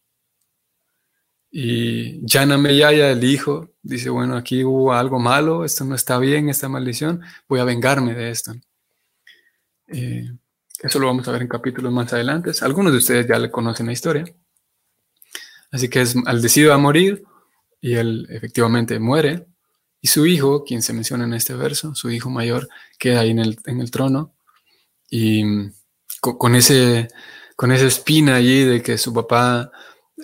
Y 1.50 2.20
Jana 2.26 2.58
Meyaya, 2.58 3.10
el 3.10 3.24
hijo, 3.24 3.70
dice, 3.82 4.10
bueno, 4.10 4.36
aquí 4.36 4.62
hubo 4.62 4.92
algo 4.92 5.18
malo, 5.18 5.64
esto 5.64 5.84
no 5.84 5.94
está 5.94 6.18
bien, 6.18 6.48
esta 6.48 6.68
maldición, 6.68 7.22
voy 7.48 7.60
a 7.60 7.64
vengarme 7.64 8.14
de 8.14 8.30
esto. 8.30 8.52
Eh, 9.88 10.30
eso 10.80 10.98
lo 10.98 11.06
vamos 11.06 11.26
a 11.26 11.32
ver 11.32 11.42
en 11.42 11.48
capítulos 11.48 11.92
más 11.92 12.12
adelante. 12.12 12.52
Algunos 12.60 12.92
de 12.92 12.98
ustedes 12.98 13.26
ya 13.26 13.38
le 13.38 13.50
conocen 13.50 13.86
la 13.86 13.92
historia. 13.92 14.24
Así 15.72 15.88
que 15.88 16.02
es, 16.02 16.14
al 16.26 16.42
decidido 16.42 16.72
a 16.72 16.78
morir, 16.78 17.24
y 17.80 17.94
él 17.94 18.26
efectivamente 18.30 18.98
muere, 18.98 19.46
y 20.00 20.08
su 20.08 20.26
hijo, 20.26 20.64
quien 20.64 20.82
se 20.82 20.92
menciona 20.92 21.24
en 21.24 21.34
este 21.34 21.54
verso, 21.54 21.94
su 21.94 22.10
hijo 22.10 22.30
mayor, 22.30 22.68
queda 22.98 23.20
ahí 23.20 23.30
en 23.30 23.38
el, 23.38 23.58
en 23.66 23.80
el 23.80 23.90
trono, 23.90 24.32
y 25.10 25.42
con, 26.20 26.54
ese, 26.54 27.08
con 27.56 27.72
esa 27.72 27.86
espina 27.86 28.36
allí 28.36 28.64
de 28.64 28.82
que 28.82 28.96
su 28.96 29.12
papá 29.12 29.70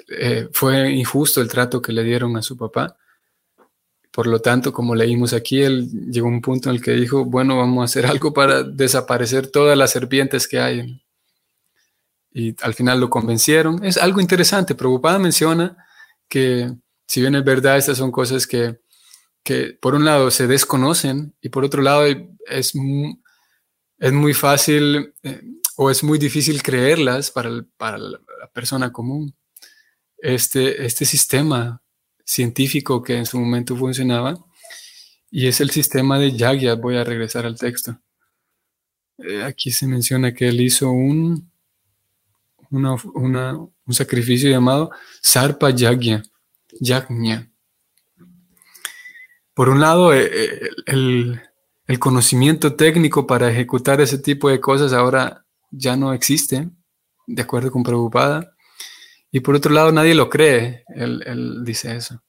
eh, 0.09 0.49
fue 0.53 0.93
injusto 0.93 1.41
el 1.41 1.49
trato 1.49 1.83
que 1.83 1.93
le 1.93 2.05
dieron 2.05 2.37
a 2.37 2.43
su 2.43 2.57
papá. 2.57 2.97
Por 4.11 4.29
lo 4.29 4.41
tanto, 4.41 4.73
como 4.73 4.95
leímos 4.95 5.33
aquí, 5.33 5.63
él 5.63 5.91
llegó 6.11 6.29
a 6.29 6.31
un 6.31 6.41
punto 6.41 6.71
en 6.71 6.77
el 6.77 6.83
que 6.83 6.93
dijo, 6.93 7.25
bueno, 7.25 7.59
vamos 7.59 7.83
a 7.83 7.85
hacer 7.85 8.07
algo 8.07 8.33
para 8.33 8.63
desaparecer 8.63 9.49
todas 9.49 9.77
las 9.77 9.91
serpientes 9.91 10.49
que 10.49 10.59
hay. 10.59 11.03
Y 12.33 12.55
al 12.63 12.75
final 12.75 13.01
lo 13.01 13.11
convencieron. 13.11 13.85
Es 13.85 13.99
algo 13.99 14.21
interesante. 14.21 14.75
Preocupada 14.75 15.19
menciona 15.19 15.77
que, 16.29 16.73
si 17.07 17.21
bien 17.21 17.35
es 17.35 17.45
verdad, 17.45 17.77
estas 17.77 17.99
son 17.99 18.11
cosas 18.11 18.47
que, 18.47 18.79
que 19.47 19.79
por 19.81 19.95
un 19.95 20.05
lado 20.05 20.33
se 20.33 20.49
desconocen 20.49 21.33
y 21.41 21.51
por 21.51 21.65
otro 21.65 21.81
lado 21.81 22.05
es, 22.05 22.27
es 22.49 22.75
muy 24.13 24.35
fácil 24.35 25.15
eh, 25.23 25.41
o 25.77 25.89
es 25.89 26.03
muy 26.03 26.19
difícil 26.19 26.65
creerlas 26.65 27.31
para, 27.31 27.65
para 27.77 27.97
la 27.97 28.19
persona 28.53 28.93
común. 28.93 29.33
Este, 30.19 30.85
este 30.85 31.05
sistema 31.05 31.81
científico 32.25 33.05
que 33.05 33.17
en 33.17 33.25
su 33.25 33.39
momento 33.39 33.77
funcionaba, 33.77 34.37
y 35.31 35.47
es 35.47 35.61
el 35.61 35.71
sistema 35.71 36.19
de 36.19 36.33
Yagya. 36.33 36.75
Voy 36.75 36.97
a 36.97 37.05
regresar 37.05 37.47
al 37.47 37.57
texto. 37.57 38.01
Eh, 39.19 39.45
aquí 39.45 39.71
se 39.71 39.87
menciona 39.87 40.35
que 40.35 40.49
él 40.49 40.61
hizo 40.61 40.91
un, 40.91 41.49
un 42.71 43.95
sacrificio 43.95 44.51
llamado 44.51 44.91
Sarpa 45.21 45.71
Yagya. 45.71 46.25
Yagnya. 46.81 47.49
Por 49.57 49.71
un 49.71 49.81
lado, 49.81 50.13
eh, 50.13 50.29
eh, 50.31 50.71
el, 50.85 51.99
conocimiento 51.99 52.77
técnico 52.77 53.27
para 53.27 53.51
ejecutar 53.51 54.03
ese 54.03 54.19
tipo 54.19 54.51
de 54.51 54.61
cosas 54.61 54.93
ahora 54.93 55.47
ya 55.71 55.97
no 55.97 56.13
existe, 56.13 56.69
de 57.27 57.43
acuerdo 57.43 57.71
con 57.71 57.83
Preocupada. 57.83 58.55
Y 59.33 59.41
por 59.41 59.55
otro 59.55 59.73
lado, 59.73 59.93
nadie 59.93 60.15
lo 60.15 60.29
cree, 60.29 60.85
él, 60.95 61.65
dice 61.65 61.97
eso. 61.97 62.23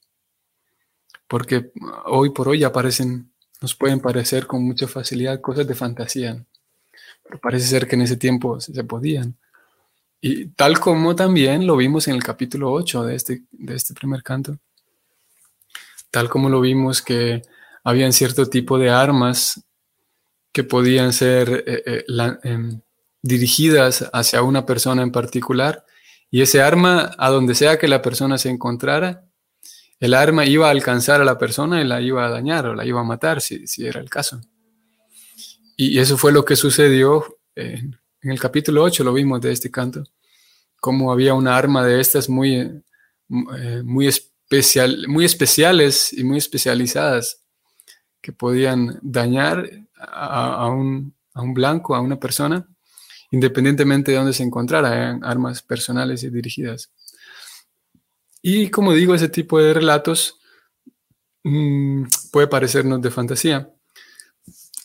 Porque 1.26 1.70
hoy 2.06 2.30
por 2.30 2.48
hoy 2.48 2.64
aparecen, 2.64 3.30
nos 3.60 3.74
pueden 3.74 4.00
parecer 4.00 4.46
con 4.46 4.64
mucha 4.64 4.88
facilidad 4.88 5.42
cosas 5.42 5.66
de 5.66 5.74
fantasía. 5.74 6.46
Pero 7.24 7.38
parece 7.40 7.66
ser 7.66 7.86
que 7.86 7.96
en 7.96 8.02
ese 8.02 8.16
tiempo 8.16 8.58
se, 8.58 8.84
podían. 8.84 9.36
Y 10.22 10.46
tal 10.46 10.80
como 10.80 11.14
también 11.14 11.66
lo 11.66 11.76
vimos 11.76 12.08
en 12.08 12.14
el 12.14 12.22
capítulo 12.22 12.72
8 12.72 13.04
de 13.04 13.14
este, 13.16 13.42
de 13.50 13.74
este 13.74 13.92
primer 13.92 14.22
canto, 14.22 14.58
tal 16.10 16.28
como 16.28 16.48
lo 16.48 16.60
vimos 16.60 17.02
que 17.02 17.42
habían 17.84 18.12
cierto 18.12 18.46
tipo 18.46 18.78
de 18.78 18.90
armas 18.90 19.64
que 20.52 20.64
podían 20.64 21.12
ser 21.12 21.64
eh, 21.66 21.82
eh, 21.86 22.04
em, 22.42 22.80
dirigidas 23.22 24.08
hacia 24.12 24.42
una 24.42 24.66
persona 24.66 25.02
en 25.02 25.12
particular, 25.12 25.84
y 26.30 26.42
ese 26.42 26.60
arma, 26.60 27.14
a 27.18 27.30
donde 27.30 27.54
sea 27.54 27.78
que 27.78 27.88
la 27.88 28.02
persona 28.02 28.38
se 28.38 28.50
encontrara, 28.50 29.24
el 30.00 30.14
arma 30.14 30.44
iba 30.44 30.68
a 30.68 30.70
alcanzar 30.70 31.20
a 31.20 31.24
la 31.24 31.38
persona 31.38 31.80
y 31.80 31.84
la 31.84 32.00
iba 32.00 32.26
a 32.26 32.30
dañar 32.30 32.66
o 32.66 32.74
la 32.74 32.84
iba 32.84 33.00
a 33.00 33.04
matar, 33.04 33.40
si, 33.40 33.64
era 33.78 34.00
el 34.00 34.10
caso. 34.10 34.40
Y 35.76 35.98
eso 35.98 36.18
fue 36.18 36.32
lo 36.32 36.44
que 36.44 36.56
sucedió 36.56 37.38
en, 37.54 37.98
el 38.22 38.38
capítulo 38.38 38.82
8, 38.82 39.04
lo 39.04 39.12
vimos 39.12 39.40
de 39.40 39.52
este 39.52 39.70
canto, 39.70 40.04
como 40.80 41.12
había 41.12 41.34
una 41.34 41.56
arma 41.56 41.84
de 41.84 42.00
estas 42.00 42.28
muy, 42.28 42.56
eh, 42.56 43.82
muy, 43.84 44.10
muy 45.08 45.24
especiales 45.24 46.12
y 46.12 46.24
muy 46.24 46.38
especializadas 46.38 47.44
que 48.20 48.32
podían 48.32 48.98
dañar 49.02 49.70
a, 49.96 50.66
un, 50.68 51.14
a 51.34 51.42
un 51.42 51.54
blanco, 51.54 51.94
a 51.94 52.00
una 52.00 52.18
persona, 52.18 52.66
independientemente 53.30 54.12
de 54.12 54.18
dónde 54.18 54.32
se 54.32 54.42
encontrara, 54.42 54.94
eran 54.94 55.24
armas 55.24 55.62
personales 55.62 56.22
y 56.22 56.30
dirigidas. 56.30 56.90
Y 58.42 58.70
como 58.70 58.92
digo, 58.92 59.14
ese 59.14 59.28
tipo 59.28 59.58
de 59.58 59.74
relatos 59.74 60.38
mm, 61.44 62.04
puede 62.32 62.46
parecernos 62.46 63.02
de 63.02 63.10
fantasía. 63.10 63.70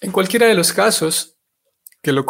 En 0.01 0.11
cualquiera 0.11 0.47
de 0.47 0.55
los 0.55 0.73
casos 0.73 1.37
que, 2.01 2.11
lo, 2.11 2.25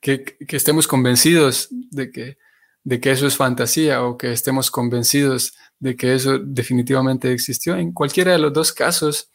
que, 0.00 0.36
estemos 0.48 0.86
convencidos 0.86 1.68
de 1.70 2.10
que, 2.10 2.38
de 2.82 3.00
que 3.00 3.10
eso 3.10 3.26
es 3.26 3.36
fantasía 3.36 4.02
o 4.04 4.16
que 4.16 4.32
estemos 4.32 4.70
convencidos 4.70 5.54
de 5.80 5.96
que 5.96 6.14
eso 6.14 6.38
definitivamente 6.38 7.32
existió, 7.32 7.74
en 7.74 7.92
cualquiera 7.92 8.32
de 8.32 8.38
los 8.38 8.52
dos 8.52 8.72
casos, 8.72 9.30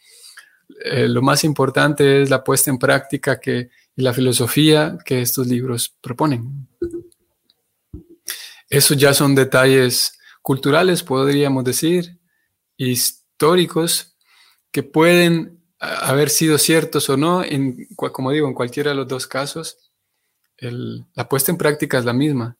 eh, 0.83 1.07
lo 1.07 1.21
más 1.21 1.43
importante 1.43 2.21
es 2.21 2.29
la 2.29 2.43
puesta 2.43 2.69
en 2.69 2.77
práctica 2.77 3.39
que, 3.39 3.69
y 3.95 4.01
la 4.01 4.13
filosofía 4.13 4.97
que 5.03 5.21
estos 5.21 5.47
libros 5.47 5.93
proponen. 6.01 6.67
Esos 8.69 8.95
ya 8.97 9.13
son 9.13 9.35
detalles 9.35 10.17
culturales, 10.41 11.03
podríamos 11.03 11.63
decir, 11.63 12.19
históricos, 12.77 14.15
que 14.71 14.83
pueden 14.83 15.63
haber 15.79 16.29
sido 16.29 16.57
ciertos 16.57 17.09
o 17.09 17.17
no, 17.17 17.43
en, 17.43 17.87
como 17.95 18.31
digo, 18.31 18.47
en 18.47 18.53
cualquiera 18.53 18.91
de 18.91 18.97
los 18.97 19.07
dos 19.07 19.27
casos, 19.27 19.77
la 20.59 21.29
puesta 21.29 21.51
en 21.51 21.57
práctica 21.57 21.97
es 21.97 22.05
la 22.05 22.13
misma. 22.13 22.57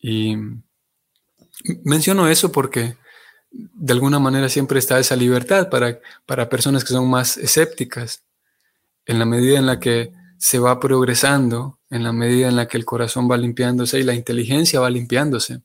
Y 0.00 0.36
menciono 1.84 2.28
eso 2.28 2.52
porque 2.52 2.96
de 3.50 3.92
alguna 3.92 4.18
manera 4.18 4.48
siempre 4.48 4.78
está 4.78 4.98
esa 4.98 5.16
libertad 5.16 5.70
para, 5.70 5.98
para 6.26 6.48
personas 6.48 6.84
que 6.84 6.92
son 6.92 7.08
más 7.08 7.36
escépticas, 7.36 8.22
en 9.06 9.18
la 9.18 9.24
medida 9.24 9.58
en 9.58 9.66
la 9.66 9.78
que 9.78 10.12
se 10.38 10.58
va 10.58 10.80
progresando, 10.80 11.78
en 11.90 12.02
la 12.02 12.12
medida 12.12 12.48
en 12.48 12.56
la 12.56 12.66
que 12.66 12.76
el 12.76 12.84
corazón 12.84 13.30
va 13.30 13.36
limpiándose 13.36 13.98
y 13.98 14.02
la 14.02 14.14
inteligencia 14.14 14.80
va 14.80 14.90
limpiándose. 14.90 15.62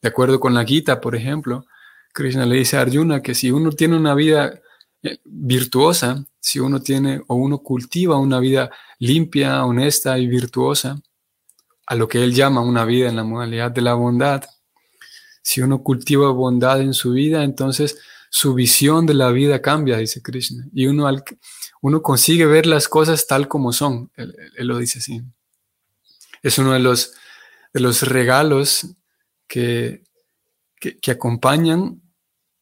De 0.00 0.08
acuerdo 0.08 0.38
con 0.38 0.54
la 0.54 0.64
Gita, 0.64 1.00
por 1.00 1.16
ejemplo, 1.16 1.64
Krishna 2.12 2.46
le 2.46 2.56
dice 2.56 2.76
a 2.76 2.82
Arjuna 2.82 3.22
que 3.22 3.34
si 3.34 3.50
uno 3.50 3.72
tiene 3.72 3.96
una 3.96 4.14
vida 4.14 4.60
eh, 5.02 5.18
virtuosa, 5.24 6.24
si 6.40 6.60
uno 6.60 6.80
tiene 6.80 7.22
o 7.26 7.34
uno 7.34 7.58
cultiva 7.58 8.18
una 8.18 8.38
vida 8.38 8.70
limpia, 8.98 9.64
honesta 9.64 10.18
y 10.18 10.26
virtuosa, 10.26 11.00
a 11.86 11.94
lo 11.94 12.06
que 12.08 12.22
él 12.22 12.34
llama 12.34 12.60
una 12.60 12.84
vida 12.84 13.08
en 13.08 13.16
la 13.16 13.24
modalidad 13.24 13.70
de 13.70 13.82
la 13.82 13.94
bondad, 13.94 14.44
si 15.42 15.60
uno 15.60 15.82
cultiva 15.82 16.30
bondad 16.30 16.80
en 16.80 16.94
su 16.94 17.12
vida, 17.12 17.44
entonces 17.44 17.98
su 18.30 18.54
visión 18.54 19.04
de 19.04 19.14
la 19.14 19.30
vida 19.30 19.60
cambia, 19.60 19.98
dice 19.98 20.22
Krishna, 20.22 20.66
y 20.72 20.86
uno, 20.86 21.06
uno 21.82 22.02
consigue 22.02 22.46
ver 22.46 22.66
las 22.66 22.88
cosas 22.88 23.26
tal 23.26 23.48
como 23.48 23.72
son, 23.72 24.10
él, 24.16 24.34
lo 24.58 24.78
dice 24.78 25.00
así. 25.00 25.20
Es 26.42 26.58
uno 26.58 26.72
de 26.72 26.78
los, 26.78 27.12
de 27.74 27.80
los 27.80 28.02
regalos 28.02 28.86
que, 29.46 30.04
que, 30.80 31.10
acompañan 31.10 32.00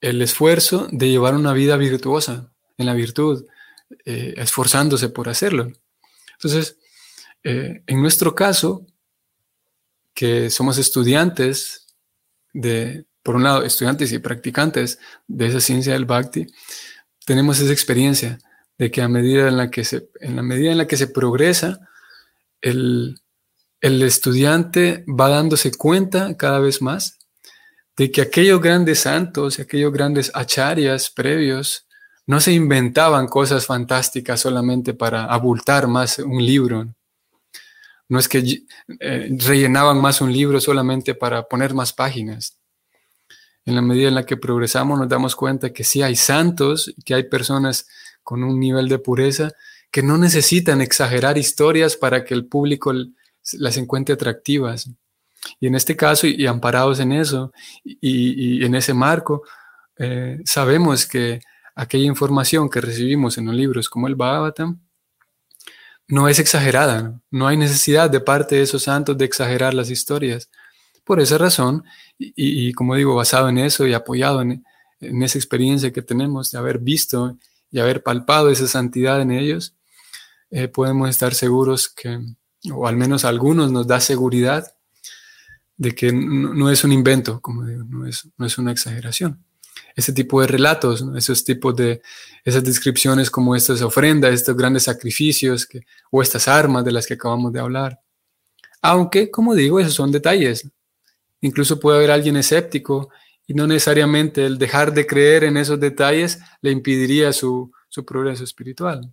el 0.01 0.21
esfuerzo 0.23 0.89
de 0.91 1.09
llevar 1.09 1.35
una 1.35 1.53
vida 1.53 1.77
virtuosa, 1.77 2.53
en 2.77 2.87
la 2.87 2.95
virtud, 2.95 3.47
eh, 4.05 4.35
esforzándose 4.39 5.09
por 5.11 5.29
hacerlo. 5.29 5.71
Entonces, 6.33 6.79
eh, 7.45 7.83
en 7.87 8.03
nuestro 8.03 8.35
caso, 8.35 8.87
que 10.15 10.51
somos 10.51 10.79
estudiantes 10.79 11.80
de, 12.53 13.07
por 13.23 13.37
un 13.37 13.45
lado, 13.45 13.63
estudiantes 13.63 14.13
y 14.13 14.19
practicantes 14.19 14.99
de 15.27 15.47
esa 15.47 15.61
ciencia 15.61 15.93
del 15.93 16.05
bhakti, 16.05 16.47
tenemos 17.27 17.61
esa 17.61 17.73
experiencia 17.73 18.39
de 18.79 18.91
que 18.91 19.03
a 19.03 19.09
medida 19.09 19.49
en 19.49 19.57
la 19.57 19.71
que 19.71 19.85
se, 19.85 20.09
en 20.21 20.37
la 20.37 20.43
medida 20.43 20.73
en 20.73 20.79
la 20.79 20.87
que 20.87 20.97
se 20.97 21.07
progresa, 21.07 21.81
el, 22.61 23.21
el 23.81 24.03
estudiante 24.03 25.05
va 25.07 25.29
dándose 25.29 25.73
cuenta 25.73 26.37
cada 26.37 26.59
vez 26.61 26.83
más 26.83 27.19
de 27.97 28.11
que 28.11 28.23
aquellos 28.23 28.61
grandes 28.61 29.01
santos 29.01 29.59
y 29.59 29.63
aquellos 29.63 29.93
grandes 29.93 30.31
acharyas 30.35 31.11
previos 31.11 31.87
no 32.27 32.41
se 32.41 32.53
inventaban 32.53 33.27
cosas 33.27 33.67
fantásticas 33.67 34.41
solamente 34.41 34.95
para 34.95 35.25
abultar 35.25 35.89
más 35.89 36.19
un 36.19 36.45
libro. 36.45 36.95
No 38.11 38.19
es 38.19 38.29
que 38.29 38.65
eh, 38.99 39.29
rellenaban 39.39 40.01
más 40.01 40.21
un 40.21 40.33
libro 40.33 40.61
solamente 40.61 41.15
para 41.15 41.45
poner 41.45 41.75
más 41.75 41.93
páginas. 41.93 42.59
En 43.65 43.77
la 43.77 43.83
medida 43.83 44.09
en 44.09 44.17
la 44.17 44.27
que 44.27 44.37
progresamos 44.37 44.99
nos 44.99 45.09
damos 45.09 45.37
cuenta 45.37 45.73
que 45.73 45.85
sí 45.85 46.03
hay 46.03 46.17
santos, 46.17 46.93
que 47.05 47.15
hay 47.15 47.23
personas 47.23 47.87
con 48.25 48.43
un 48.43 48.59
nivel 48.59 48.89
de 48.89 48.99
pureza 48.99 49.53
que 49.93 50.03
no 50.03 50.19
necesitan 50.19 50.81
exagerar 50.81 51.39
historias 51.39 51.97
para 51.97 52.25
que 52.25 52.35
el 52.35 52.47
público 52.47 52.93
las 53.53 53.77
encuentre 53.77 54.17
atractivas. 54.17 54.91
Y 55.61 55.69
en 55.69 55.77
este 55.77 55.95
caso, 55.95 56.27
y, 56.27 56.47
amparados 56.49 56.99
en 56.99 57.13
eso, 57.13 57.53
y, 57.85 58.65
en 58.65 58.75
ese 58.75 58.93
marco, 58.93 59.45
eh, 59.97 60.41
sabemos 60.45 61.07
que 61.07 61.41
aquella 61.77 62.07
información 62.07 62.69
que 62.69 62.81
recibimos 62.81 63.39
en 63.39 63.47
los 63.47 63.55
libros 63.55 63.89
como 63.89 64.09
el 64.09 64.17
Bhagavatam 64.17 64.81
no 66.11 66.29
es 66.29 66.41
exagerada, 66.41 67.21
no 67.31 67.47
hay 67.47 67.57
necesidad 67.57 68.11
de 68.11 68.21
parte 68.21 68.57
de 68.57 68.63
esos 68.63 68.83
santos 68.83 69.17
de 69.17 69.25
exagerar 69.25 69.75
las 69.75 69.91
historias. 69.91 70.51
Por 71.05 71.21
esa 71.21 71.39
razón, 71.39 71.85
y, 72.19 72.73
como 72.73 72.97
digo, 72.97 73.15
basado 73.15 73.49
en 73.49 73.59
eso 73.59 73.87
y 73.87 73.95
apoyado 73.95 74.43
en, 74.43 74.65
esa 75.01 75.39
experiencia 75.39 75.93
que 75.93 76.03
tenemos 76.03 76.51
de 76.51 76.59
haber 76.59 76.79
visto 76.79 77.39
y 77.71 77.79
haber 77.79 78.03
palpado 78.03 78.51
esa 78.51 78.67
santidad 78.67 79.23
en 79.23 79.31
ellos, 79.31 79.75
eh, 80.51 80.69
podemos 80.69 81.09
estar 81.09 81.33
seguros 81.33 81.89
que, 81.89 82.19
o 82.73 82.87
al 82.87 82.97
menos 82.97 83.25
algunos 83.25 83.73
nos 83.73 83.87
da 83.87 84.01
seguridad 84.01 84.67
de 85.77 85.95
que 85.95 86.13
no, 86.13 86.71
es 86.71 86.85
un 86.85 86.93
invento, 86.93 87.41
como 87.41 87.65
digo, 87.65 87.85
no 87.85 88.05
es, 88.05 88.29
no 88.37 88.45
es 88.45 88.59
una 88.59 88.73
exageración. 88.73 89.43
Ese 89.97 90.13
tipo 90.13 90.41
de 90.41 90.47
relatos, 90.47 91.05
esos 91.17 91.45
tipos 91.45 91.75
de, 91.77 92.03
esas 92.45 92.65
descripciones 92.65 93.31
como 93.31 93.55
estas 93.57 93.83
ofrendas, 93.83 94.33
estos 94.35 94.57
grandes 94.57 94.85
sacrificios 94.85 95.69
o 96.11 96.23
estas 96.23 96.49
armas 96.49 96.85
de 96.85 96.93
las 96.93 97.07
que 97.07 97.15
acabamos 97.15 97.53
de 97.53 97.61
hablar. 97.61 98.01
Aunque, 98.83 99.31
como 99.31 99.55
digo, 99.55 99.81
esos 99.81 99.95
son 99.95 100.11
detalles. 100.11 100.69
Incluso 101.41 101.81
puede 101.81 101.99
haber 101.99 102.11
alguien 102.11 102.37
escéptico 102.37 103.11
y 103.47 103.55
no 103.55 103.67
necesariamente 103.67 104.47
el 104.47 104.59
dejar 104.59 104.95
de 104.95 105.07
creer 105.07 105.45
en 105.45 105.57
esos 105.57 105.81
detalles 105.81 106.39
le 106.63 106.71
impediría 106.71 107.33
su, 107.33 107.73
su 107.89 108.05
progreso 108.05 108.45
espiritual. 108.45 109.13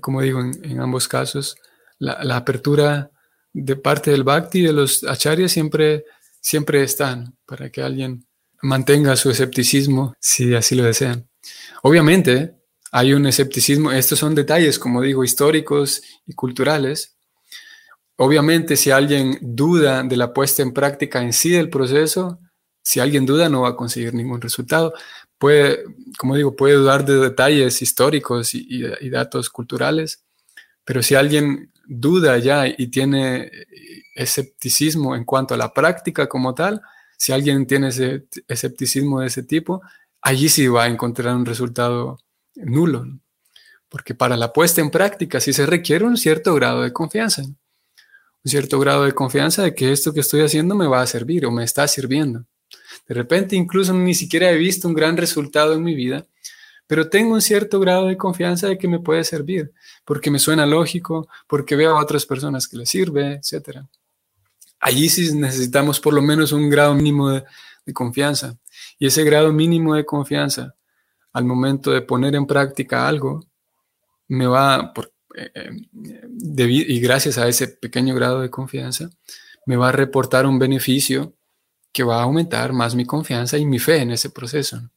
como 0.00 0.22
digo, 0.22 0.40
en 0.40 0.80
ambos 0.80 1.08
casos, 1.08 1.56
la, 1.98 2.36
apertura 2.36 3.10
de 3.52 3.76
parte 3.76 4.10
del 4.10 4.24
bhakti 4.24 4.62
de 4.62 4.72
los 4.72 5.04
acharyas 5.04 5.52
siempre, 5.52 6.04
siempre 6.40 6.82
están 6.82 7.36
para 7.46 7.70
que 7.70 7.82
alguien 7.82 8.26
mantenga 8.62 9.16
su 9.16 9.30
escepticismo 9.30 10.14
si 10.18 10.54
así 10.54 10.74
lo 10.74 10.84
desean. 10.84 11.28
Obviamente 11.82 12.54
hay 12.90 13.12
un 13.12 13.26
escepticismo, 13.26 13.90
estos 13.90 14.18
son 14.18 14.34
detalles, 14.34 14.78
como 14.78 15.02
digo, 15.02 15.24
históricos 15.24 16.02
y 16.26 16.34
culturales. 16.34 17.16
Obviamente 18.16 18.76
si 18.76 18.90
alguien 18.90 19.38
duda 19.40 20.02
de 20.02 20.16
la 20.16 20.32
puesta 20.32 20.62
en 20.62 20.72
práctica 20.72 21.22
en 21.22 21.32
sí 21.32 21.50
del 21.50 21.70
proceso, 21.70 22.38
si 22.82 23.00
alguien 23.00 23.26
duda 23.26 23.48
no 23.48 23.62
va 23.62 23.70
a 23.70 23.76
conseguir 23.76 24.14
ningún 24.14 24.40
resultado. 24.40 24.92
Puede, 25.38 25.84
como 26.18 26.36
digo, 26.36 26.54
puede 26.54 26.74
dudar 26.74 27.04
de 27.04 27.16
detalles 27.16 27.80
históricos 27.82 28.54
y 28.54 29.10
datos 29.10 29.50
culturales, 29.50 30.24
pero 30.84 31.02
si 31.02 31.14
alguien 31.14 31.72
duda 31.86 32.38
ya 32.38 32.66
y 32.66 32.88
tiene 32.88 33.50
escepticismo 34.14 35.16
en 35.16 35.24
cuanto 35.24 35.54
a 35.54 35.56
la 35.56 35.72
práctica 35.72 36.28
como 36.28 36.54
tal, 36.54 36.80
si 37.22 37.30
alguien 37.30 37.68
tiene 37.68 37.90
ese 37.90 38.26
escepticismo 38.48 39.20
de 39.20 39.28
ese 39.28 39.44
tipo, 39.44 39.80
allí 40.22 40.48
sí 40.48 40.66
va 40.66 40.82
a 40.82 40.88
encontrar 40.88 41.36
un 41.36 41.46
resultado 41.46 42.18
nulo. 42.56 43.06
Porque 43.88 44.12
para 44.12 44.36
la 44.36 44.52
puesta 44.52 44.80
en 44.80 44.90
práctica 44.90 45.38
sí 45.38 45.52
se 45.52 45.64
requiere 45.64 46.04
un 46.04 46.16
cierto 46.16 46.52
grado 46.52 46.82
de 46.82 46.92
confianza. 46.92 47.42
Un 47.42 47.54
cierto 48.50 48.80
grado 48.80 49.04
de 49.04 49.12
confianza 49.12 49.62
de 49.62 49.72
que 49.72 49.92
esto 49.92 50.12
que 50.12 50.18
estoy 50.18 50.40
haciendo 50.40 50.74
me 50.74 50.88
va 50.88 51.00
a 51.00 51.06
servir 51.06 51.46
o 51.46 51.52
me 51.52 51.62
está 51.62 51.86
sirviendo. 51.86 52.44
De 53.06 53.14
repente 53.14 53.54
incluso 53.54 53.94
ni 53.94 54.14
siquiera 54.14 54.50
he 54.50 54.56
visto 54.56 54.88
un 54.88 54.94
gran 54.94 55.16
resultado 55.16 55.74
en 55.74 55.84
mi 55.84 55.94
vida, 55.94 56.26
pero 56.88 57.08
tengo 57.08 57.34
un 57.34 57.40
cierto 57.40 57.78
grado 57.78 58.08
de 58.08 58.16
confianza 58.16 58.66
de 58.66 58.78
que 58.78 58.88
me 58.88 58.98
puede 58.98 59.22
servir, 59.22 59.72
porque 60.04 60.32
me 60.32 60.40
suena 60.40 60.66
lógico, 60.66 61.28
porque 61.46 61.76
veo 61.76 61.96
a 61.96 62.02
otras 62.02 62.26
personas 62.26 62.66
que 62.66 62.78
les 62.78 62.88
sirve, 62.88 63.34
etc. 63.34 63.82
Allí 64.84 65.08
sí 65.08 65.32
necesitamos 65.32 66.00
por 66.00 66.12
lo 66.12 66.20
menos 66.20 66.50
un 66.50 66.68
grado 66.68 66.92
mínimo 66.94 67.30
de, 67.30 67.44
confianza. 67.94 68.58
Y 68.98 69.06
ese 69.06 69.22
grado 69.22 69.52
mínimo 69.52 69.94
de 69.94 70.04
confianza, 70.04 70.74
al 71.32 71.44
momento 71.44 71.92
de 71.92 72.02
poner 72.02 72.34
en 72.34 72.46
práctica 72.46 73.06
algo, 73.06 73.46
me 74.26 74.46
va, 74.46 74.92
por, 74.92 75.12
eh, 75.36 75.52
eh, 75.54 75.70
y 76.66 77.00
gracias 77.00 77.38
a 77.38 77.46
ese 77.46 77.68
pequeño 77.68 78.12
grado 78.16 78.40
de 78.40 78.50
confianza, 78.50 79.08
me 79.66 79.76
va 79.76 79.90
a 79.90 79.92
reportar 79.92 80.46
un 80.46 80.58
beneficio 80.58 81.32
que 81.92 82.02
va 82.02 82.18
a 82.18 82.24
aumentar 82.24 82.72
más 82.72 82.96
mi 82.96 83.04
confianza 83.04 83.58
y 83.58 83.66
mi 83.66 83.78
fe 83.78 83.98
en 83.98 84.10
ese 84.10 84.30
proceso. 84.30 84.90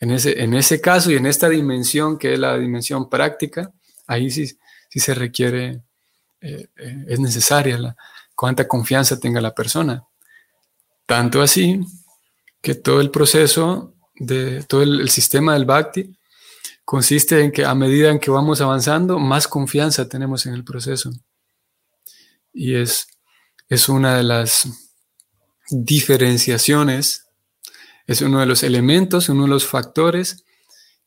En 0.00 0.12
ese, 0.12 0.42
en 0.42 0.54
ese 0.54 0.80
caso 0.80 1.10
y 1.10 1.16
en 1.16 1.26
esta 1.26 1.50
dimensión 1.50 2.16
que 2.16 2.32
es 2.32 2.38
la 2.38 2.56
dimensión 2.56 3.10
práctica, 3.10 3.70
ahí 4.06 4.30
sí, 4.30 4.56
se 4.88 5.14
requiere, 5.14 5.82
eh, 6.40 6.68
es 7.06 7.20
necesaria 7.20 7.76
la, 7.76 7.96
cuánta 8.38 8.68
confianza 8.68 9.18
tenga 9.18 9.40
la 9.40 9.52
persona. 9.52 10.06
Tanto 11.06 11.42
así 11.42 11.80
que 12.62 12.76
todo 12.76 13.00
el 13.00 13.10
proceso 13.10 13.94
de 14.14 14.62
todo 14.62 14.84
el, 14.84 15.08
sistema 15.08 15.54
del 15.54 15.64
Bhakti 15.64 16.16
consiste 16.84 17.42
en 17.42 17.50
que 17.50 17.64
a 17.64 17.74
medida 17.74 18.10
en 18.10 18.20
que 18.20 18.30
vamos 18.30 18.60
avanzando, 18.60 19.18
más 19.18 19.48
confianza 19.48 20.08
tenemos 20.08 20.46
en 20.46 20.54
el 20.54 20.62
proceso. 20.62 21.10
Y 22.52 22.76
es, 22.76 23.08
es 23.68 23.88
una 23.88 24.16
de 24.16 24.22
las 24.22 24.68
diferenciaciones, 25.68 27.26
es 28.06 28.22
uno 28.22 28.38
de 28.38 28.46
los 28.46 28.62
elementos, 28.62 29.28
uno 29.28 29.42
de 29.42 29.50
los 29.50 29.66
factores 29.66 30.44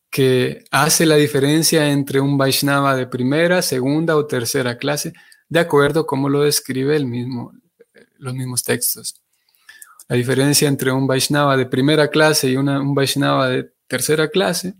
que 0.09 0.65
hace 0.69 1.05
la 1.05 1.15
diferencia 1.15 1.91
entre 1.91 2.19
un 2.19 2.37
Vaishnava 2.37 2.97
de 2.97 3.07
primera, 3.07 3.61
segunda 3.61 4.17
o 4.17 4.27
tercera 4.27 4.77
clase, 4.77 5.13
de 5.51 5.59
acuerdo 5.59 5.99
a 5.99 6.07
cómo 6.07 6.29
lo 6.29 6.43
describe 6.43 6.95
el 6.95 7.05
mismo, 7.05 7.51
los 8.19 8.33
mismos 8.33 8.63
textos. 8.63 9.21
La 10.07 10.15
diferencia 10.15 10.69
entre 10.69 10.93
un 10.93 11.05
Vaishnava 11.05 11.57
de 11.57 11.65
primera 11.65 12.07
clase 12.07 12.49
y 12.49 12.55
un 12.55 12.95
Vaishnava 12.95 13.49
de 13.49 13.69
tercera 13.85 14.29
clase, 14.29 14.75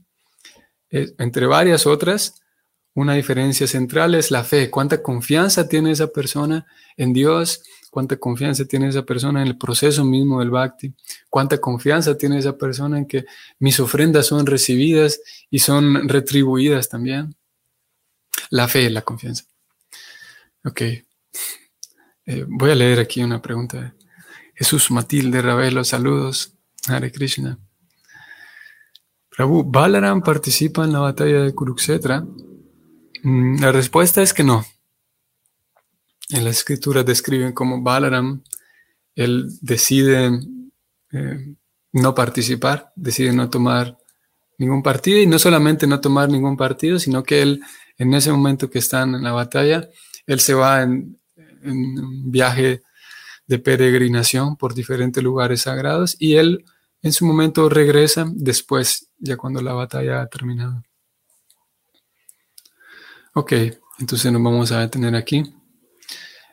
entre 0.89 1.45
varias 1.45 1.85
otras, 1.85 2.41
una 2.93 3.15
diferencia 3.15 3.67
central 3.67 4.15
es 4.15 4.31
la 4.31 4.45
fe, 4.45 4.69
cuánta 4.69 5.03
confianza 5.03 5.67
tiene 5.67 5.91
esa 5.91 6.07
persona 6.07 6.65
en 6.95 7.11
Dios, 7.11 7.63
cuánta 7.89 8.15
confianza 8.15 8.63
tiene 8.63 8.87
esa 8.87 9.03
persona 9.03 9.41
en 9.41 9.49
el 9.49 9.57
proceso 9.57 10.05
mismo 10.05 10.39
del 10.39 10.51
bhakti, 10.51 10.93
cuánta 11.29 11.59
confianza 11.59 12.17
tiene 12.17 12.37
esa 12.37 12.57
persona 12.57 12.97
en 12.97 13.07
que 13.07 13.25
mis 13.59 13.77
ofrendas 13.81 14.27
son 14.27 14.45
recibidas 14.45 15.19
y 15.49 15.59
son 15.59 16.07
retribuidas 16.07 16.87
también. 16.87 17.35
La 18.49 18.69
fe, 18.69 18.89
la 18.89 19.01
confianza. 19.01 19.50
Ok. 20.63 20.81
Eh, 20.81 22.45
voy 22.47 22.71
a 22.71 22.75
leer 22.75 22.99
aquí 22.99 23.23
una 23.23 23.41
pregunta. 23.41 23.95
Jesús 24.55 24.91
Matilde 24.91 25.41
Ravelo, 25.41 25.83
saludos. 25.83 26.53
Hare 26.87 27.11
Krishna. 27.11 27.57
Prabhu, 29.29 29.63
¿Balaram 29.63 30.21
participa 30.21 30.83
en 30.83 30.93
la 30.93 30.99
batalla 30.99 31.41
de 31.41 31.53
Kurukshetra? 31.53 32.25
Mm, 33.23 33.59
la 33.61 33.71
respuesta 33.71 34.21
es 34.21 34.33
que 34.33 34.43
no 34.43 34.65
en 36.31 36.43
la 36.43 36.49
escritura 36.49 37.03
describen 37.03 37.53
como 37.53 37.81
Balaram, 37.81 38.41
él 39.15 39.49
decide 39.61 40.31
eh, 41.11 41.55
no 41.91 42.15
participar, 42.15 42.91
decide 42.95 43.33
no 43.33 43.49
tomar 43.49 43.97
ningún 44.57 44.81
partido 44.81 45.19
y 45.19 45.27
no 45.27 45.39
solamente 45.39 45.87
no 45.87 45.99
tomar 45.99 46.29
ningún 46.29 46.55
partido, 46.55 46.99
sino 46.99 47.23
que 47.23 47.41
él 47.41 47.61
en 47.97 48.13
ese 48.13 48.31
momento 48.31 48.69
que 48.69 48.79
están 48.79 49.15
en 49.15 49.23
la 49.23 49.33
batalla, 49.33 49.89
él 50.25 50.39
se 50.39 50.53
va 50.53 50.83
en, 50.83 51.19
un 51.63 52.31
viaje 52.31 52.83
de 53.47 53.59
peregrinación 53.59 54.55
por 54.57 54.73
diferentes 54.73 55.23
lugares 55.23 55.61
sagrados 55.61 56.15
y 56.19 56.35
él 56.35 56.65
en 57.01 57.13
su 57.13 57.25
momento 57.25 57.69
regresa 57.69 58.25
después, 58.33 59.09
ya 59.19 59.37
cuando 59.37 59.61
la 59.61 59.73
batalla 59.73 60.21
ha 60.21 60.27
terminado. 60.27 60.83
Ok, 63.33 63.53
entonces 63.99 64.31
nos 64.31 64.43
vamos 64.43 64.71
a 64.71 64.81
detener 64.81 65.15
aquí. 65.15 65.43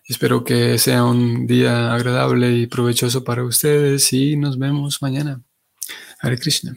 Espero 0.05 0.43
que 0.43 0.79
sea 0.79 1.05
un 1.05 1.47
día 1.47 1.93
agradable 1.93 2.53
y 2.53 2.67
provechoso 2.67 3.25
para 3.25 3.45
ustedes 3.45 4.13
y 4.13 4.37
nos 4.37 4.59
vemos 4.59 5.03
mañana. 5.03 5.43
Hare 6.21 6.39
Krishna. 6.39 6.77